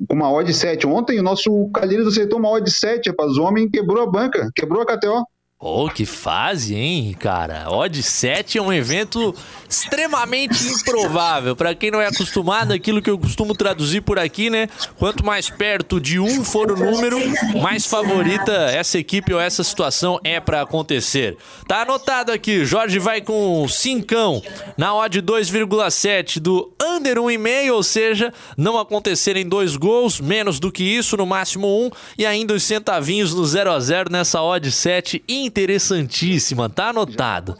[0.08, 0.86] com uma odd 7.
[0.88, 3.36] Ontem o nosso Calheiros acertou uma odd 7, rapaz.
[3.36, 5.24] O homem quebrou a banca, quebrou a KTO.
[5.58, 7.70] Oh, que fase, hein, cara?
[7.70, 9.34] Odd 7 é um evento
[9.66, 11.56] extremamente improvável.
[11.56, 14.68] Pra quem não é acostumado, aquilo que eu costumo traduzir por aqui, né?
[14.98, 17.18] Quanto mais perto de um for o número,
[17.58, 21.38] mais favorita essa equipe ou essa situação é pra acontecer.
[21.66, 24.42] Tá anotado aqui, Jorge vai com cincão
[24.76, 30.84] na odd 2,7 do under 1,5, ou seja, não acontecerem dois gols, menos do que
[30.84, 35.24] isso, no máximo um, e ainda os centavinhos no 0 a 0 nessa odd 7
[35.46, 37.56] interessantíssima, tá anotado.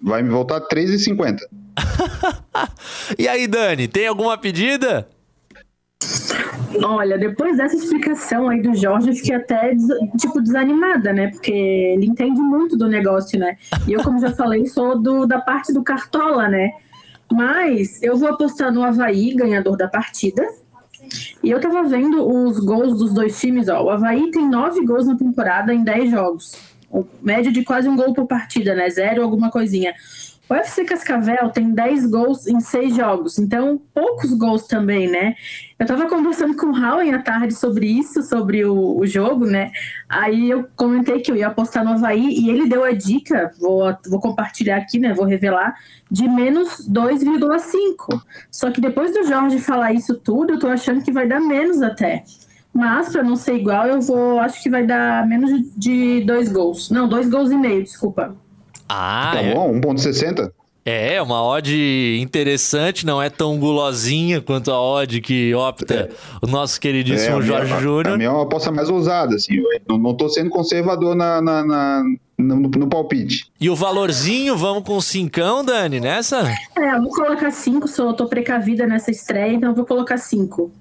[0.00, 1.38] Vai me voltar 3,50.
[3.18, 5.08] E aí, Dani, tem alguma pedida?
[6.82, 9.74] Olha, depois dessa explicação aí do Jorge, eu fiquei até,
[10.18, 11.28] tipo, desanimada, né?
[11.28, 13.56] Porque ele entende muito do negócio, né?
[13.86, 16.70] E eu, como já falei, sou do, da parte do Cartola, né?
[17.30, 20.46] Mas eu vou apostar no Havaí, ganhador da partida.
[21.42, 23.82] E eu tava vendo os gols dos dois times, ó.
[23.82, 26.69] O Havaí tem nove gols na temporada em 10 jogos.
[27.22, 28.88] Média de quase um gol por partida, né?
[28.90, 29.94] Zero alguma coisinha.
[30.50, 35.36] O FC Cascavel tem 10 gols em 6 jogos, então poucos gols também, né?
[35.78, 39.70] Eu tava conversando com o Howen à tarde sobre isso, sobre o, o jogo, né?
[40.08, 43.96] Aí eu comentei que eu ia apostar no Havaí e ele deu a dica, vou,
[44.08, 45.14] vou compartilhar aqui, né?
[45.14, 45.72] Vou revelar,
[46.10, 48.20] de menos 2,5.
[48.50, 51.80] Só que depois do Jorge falar isso tudo, eu tô achando que vai dar menos
[51.80, 52.24] até.
[52.72, 54.38] Mas, para não ser igual, eu vou.
[54.38, 56.90] Acho que vai dar menos de dois gols.
[56.90, 58.34] Não, dois gols e meio, desculpa.
[58.88, 59.54] Ah, Tá é.
[59.54, 60.52] bom, 1,60?
[60.84, 66.08] É, uma odd interessante, não é tão gulosinha quanto a odd que opta
[66.40, 68.14] o nosso queridíssimo É, Jorge minha- Júnior.
[68.14, 69.56] A minha é uma aposta mais ousada, assim.
[69.88, 72.02] Eu não, tô sendo conservador na, na- na-
[72.38, 73.50] no, no palpite.
[73.60, 76.48] E o valorzinho, vamos com cincão, Dani, nessa?
[76.76, 80.72] É, eu vou colocar cinco, só tô precavida nessa estreia, então eu vou colocar cinco.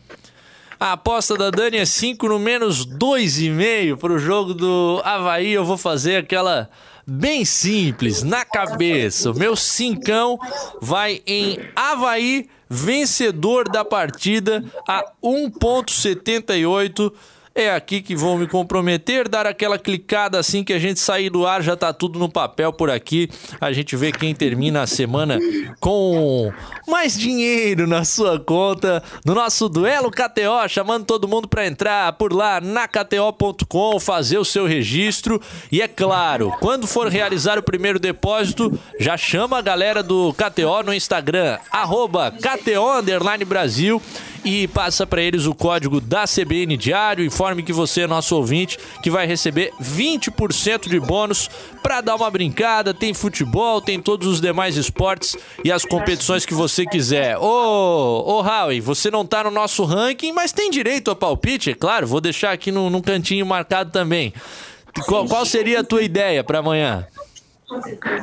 [0.80, 5.51] A aposta da Dani é 5 no menos 2,5 pro jogo do Havaí.
[5.51, 6.69] Eu vou fazer aquela
[7.05, 9.32] bem simples, na cabeça.
[9.32, 10.39] O meu cincão
[10.80, 17.11] vai em Havaí, vencedor da partida, a 1,78.
[17.60, 21.45] É aqui que vou me comprometer, dar aquela clicada assim que a gente sair do
[21.45, 23.30] ar, já tá tudo no papel por aqui.
[23.60, 25.38] A gente vê quem termina a semana
[25.78, 26.53] com
[26.88, 32.32] mais dinheiro na sua conta no nosso duelo KTO, chamando todo mundo para entrar por
[32.32, 37.99] lá na KTO.com, fazer o seu registro e é claro, quando for realizar o primeiro
[37.99, 43.03] depósito, já chama a galera do KTO no Instagram arroba KTO
[43.45, 44.01] Brasil
[44.44, 47.26] e passa para eles o código da CBN Diário.
[47.26, 51.50] Informe que você é nosso ouvinte que vai receber 20% de bônus
[51.82, 52.94] para dar uma brincada.
[52.94, 57.38] Tem futebol, tem todos os demais esportes e as competições que você quiser.
[57.38, 61.76] Ô, ô Howie, você não tá no nosso ranking, mas tem direito a palpite, é
[61.76, 62.08] claro.
[62.08, 64.34] Vou deixar aqui num cantinho marcado também.
[65.06, 67.08] Qual, qual seria a tua ideia para amanhã?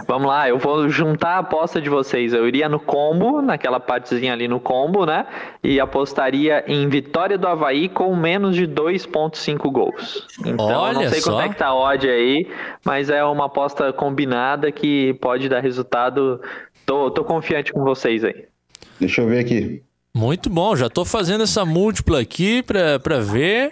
[0.06, 2.32] Vamos lá, eu vou juntar a aposta de vocês.
[2.32, 5.26] Eu iria no combo, naquela partezinha ali no combo, né?
[5.62, 10.26] E apostaria em vitória do Havaí com menos de 2,5 gols.
[10.44, 11.32] Então, eu Olha não sei só.
[11.32, 12.48] quanto é que tá a odd aí,
[12.84, 16.40] mas é uma aposta combinada que pode dar resultado.
[16.84, 18.44] Tô, tô confiante com vocês aí.
[18.98, 19.82] Deixa eu ver aqui.
[20.14, 23.68] Muito bom, já tô fazendo essa múltipla aqui pra, pra ver.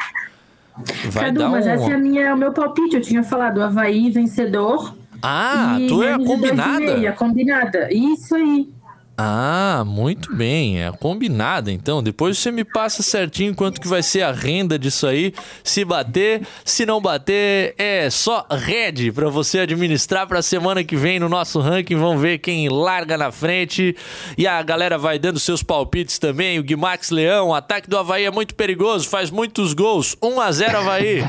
[1.06, 1.74] Vai Cadu, dar mas um...
[1.74, 2.96] esse é a minha, o meu palpite.
[2.96, 4.94] Eu tinha falado Havaí vencedor
[5.26, 6.80] Ah, E tu é e combinada?
[6.80, 7.88] meia, combinada.
[7.92, 8.68] Isso aí.
[9.16, 10.82] Ah, muito bem.
[10.82, 12.02] É combinada, então.
[12.02, 15.32] Depois você me passa certinho quanto que vai ser a renda disso aí.
[15.62, 21.20] Se bater, se não bater, é só red pra você administrar pra semana que vem
[21.20, 21.94] no nosso ranking.
[21.94, 23.96] Vamos ver quem larga na frente.
[24.36, 26.58] E a galera vai dando seus palpites também.
[26.58, 30.16] O Guimax Leão, o ataque do Havaí é muito perigoso, faz muitos gols.
[30.20, 31.22] 1 a 0 Havaí.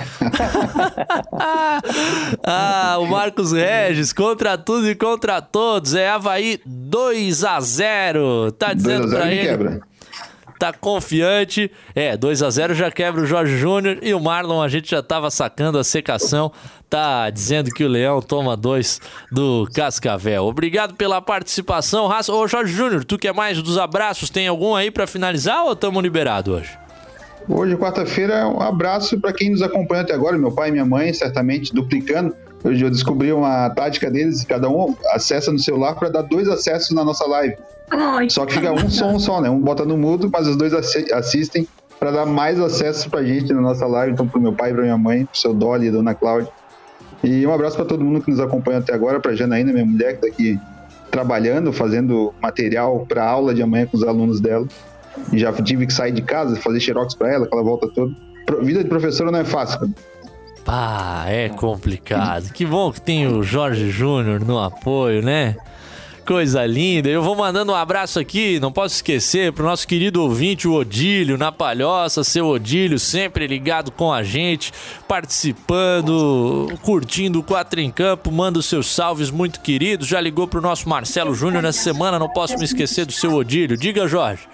[2.44, 5.94] ah, o Marcos Regis, contra tudo e contra todos.
[5.94, 7.75] É Havaí 2 a 0
[8.58, 9.48] Tá 2 dizendo a 0 pra me ele.
[9.48, 9.82] quebra.
[10.58, 11.70] Tá confiante.
[11.94, 13.98] É, 2 a 0 já quebra o Jorge Júnior.
[14.02, 16.52] E o Marlon, a gente já tava sacando a secação.
[16.90, 19.02] Tá dizendo que o Leão toma dois
[19.32, 20.46] do Cascavel.
[20.46, 22.32] Obrigado pela participação, raça.
[22.32, 24.30] Ô, Jorge Júnior, tu quer mais dos abraços?
[24.30, 26.70] Tem algum aí pra finalizar ou tamo liberado hoje?
[27.50, 31.14] Hoje, quarta-feira, um abraço para quem nos acompanha até agora, meu pai e minha mãe,
[31.14, 32.34] certamente duplicando.
[32.66, 36.90] Hoje eu descobri uma tática deles, cada um acessa no celular para dar dois acessos
[36.92, 37.56] na nossa live.
[38.32, 39.50] Só que fica um som só, né?
[39.50, 41.68] Um bota no mudo, mas os dois assi- assistem
[42.00, 44.14] para dar mais acesso pra gente na nossa live.
[44.14, 46.50] Então, pro meu pai pra minha mãe, pro seu Dolly e dona Cláudia.
[47.24, 50.16] E um abraço para todo mundo que nos acompanha até agora, pra Janaína, minha mulher,
[50.16, 50.60] que tá aqui
[51.12, 54.68] trabalhando, fazendo material para aula de amanhã com os alunos dela.
[55.32, 58.12] E já tive que sair de casa, fazer xerox para ela, aquela volta toda.
[58.62, 59.80] Vida de professora não é fácil.
[59.80, 59.92] cara.
[60.66, 62.52] Pá, é complicado.
[62.52, 65.56] Que bom que tem o Jorge Júnior no apoio, né?
[66.26, 67.08] Coisa linda.
[67.08, 71.38] Eu vou mandando um abraço aqui, não posso esquecer, pro nosso querido ouvinte, o Odílio,
[71.38, 72.24] na Palhoça.
[72.24, 74.74] Seu Odílio, sempre ligado com a gente,
[75.08, 78.32] participando, curtindo o Quatro em Campo.
[78.32, 80.08] Manda os seus salves muito queridos.
[80.08, 83.78] Já ligou pro nosso Marcelo Júnior nessa semana, não posso me esquecer do seu Odílio.
[83.78, 84.48] Diga, Jorge.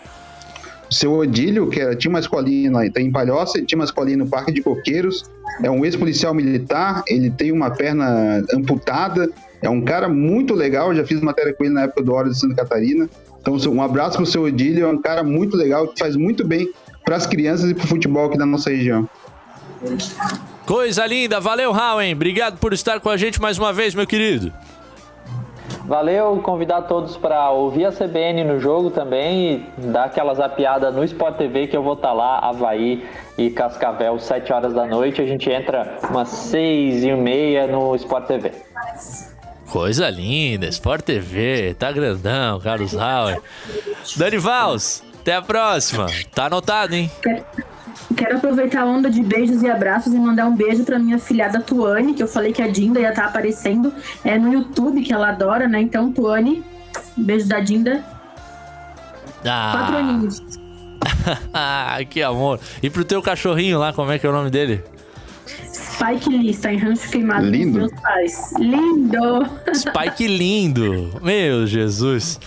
[0.91, 4.27] O seu Odílio, que era, tinha uma escolinha lá em Palhoça, tinha uma escolinha no
[4.27, 5.23] Parque de Coqueiros,
[5.63, 9.29] é um ex-policial militar, ele tem uma perna amputada,
[9.61, 12.37] é um cara muito legal, já fiz matéria com ele na época do Hora de
[12.37, 13.09] Santa Catarina.
[13.39, 16.69] Então, um abraço pro seu Odílio, é um cara muito legal, que faz muito bem
[17.05, 19.09] para as crianças e pro futebol aqui da nossa região.
[20.65, 22.13] Coisa linda, valeu, Howen.
[22.13, 24.51] Obrigado por estar com a gente mais uma vez, meu querido.
[25.91, 31.03] Valeu, convidar todos para ouvir a CBN no jogo também e dar aquela zapiada no
[31.03, 33.05] Sport TV que eu vou estar lá, Havaí
[33.37, 35.21] e Cascavel, 7 horas da noite.
[35.21, 38.53] A gente entra umas 6 e meia no Sport TV.
[39.69, 43.41] Coisa linda, Sport TV, tá grandão, Carlos Hauer.
[44.15, 46.05] Dani Vals, até a próxima.
[46.33, 47.11] Tá anotado, hein?
[48.15, 51.59] Quero aproveitar a onda de beijos e abraços e mandar um beijo pra minha filhada
[51.61, 55.29] Tuane, que eu falei que a Dinda ia estar aparecendo é, no YouTube, que ela
[55.29, 55.81] adora, né?
[55.81, 56.63] Então, Tuane,
[57.17, 58.03] beijo da Dinda.
[59.41, 60.41] Quatro Ah, aninhos.
[61.53, 62.59] ah, que amor.
[62.81, 64.83] E pro teu cachorrinho lá, como é que é o nome dele?
[65.73, 67.71] Spike Lee, está em rancho queimado Lindo.
[67.73, 68.53] com meus pais.
[68.59, 69.49] Lindo!
[69.73, 71.19] Spike lindo.
[71.21, 72.39] Meu Jesus.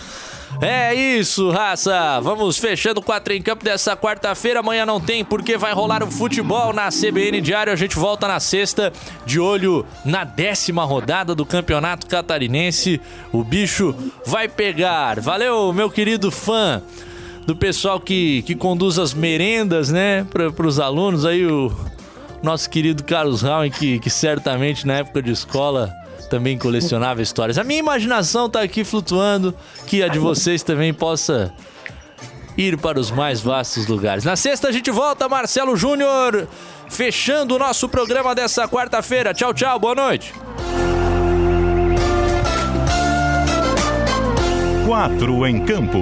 [0.61, 2.19] É isso, raça.
[2.21, 4.59] Vamos fechando o 4 em campo dessa quarta-feira.
[4.59, 7.73] Amanhã não tem, porque vai rolar o futebol na CBN Diário.
[7.73, 8.91] A gente volta na sexta,
[9.25, 13.01] de olho na décima rodada do Campeonato Catarinense.
[13.31, 13.95] O bicho
[14.25, 15.19] vai pegar.
[15.19, 16.81] Valeu, meu querido fã
[17.45, 21.25] do pessoal que, que conduz as merendas, né, para os alunos.
[21.25, 21.71] Aí o
[22.41, 25.93] nosso querido Carlos Rauen, que, que certamente na época de escola
[26.25, 27.57] também colecionava histórias.
[27.57, 29.53] A minha imaginação tá aqui flutuando,
[29.87, 31.53] que a de vocês também possa
[32.57, 34.23] ir para os mais vastos lugares.
[34.23, 36.47] Na sexta a gente volta, Marcelo Júnior,
[36.89, 39.33] fechando o nosso programa dessa quarta-feira.
[39.33, 40.33] Tchau, tchau, boa noite.
[44.85, 45.99] Quatro em campo.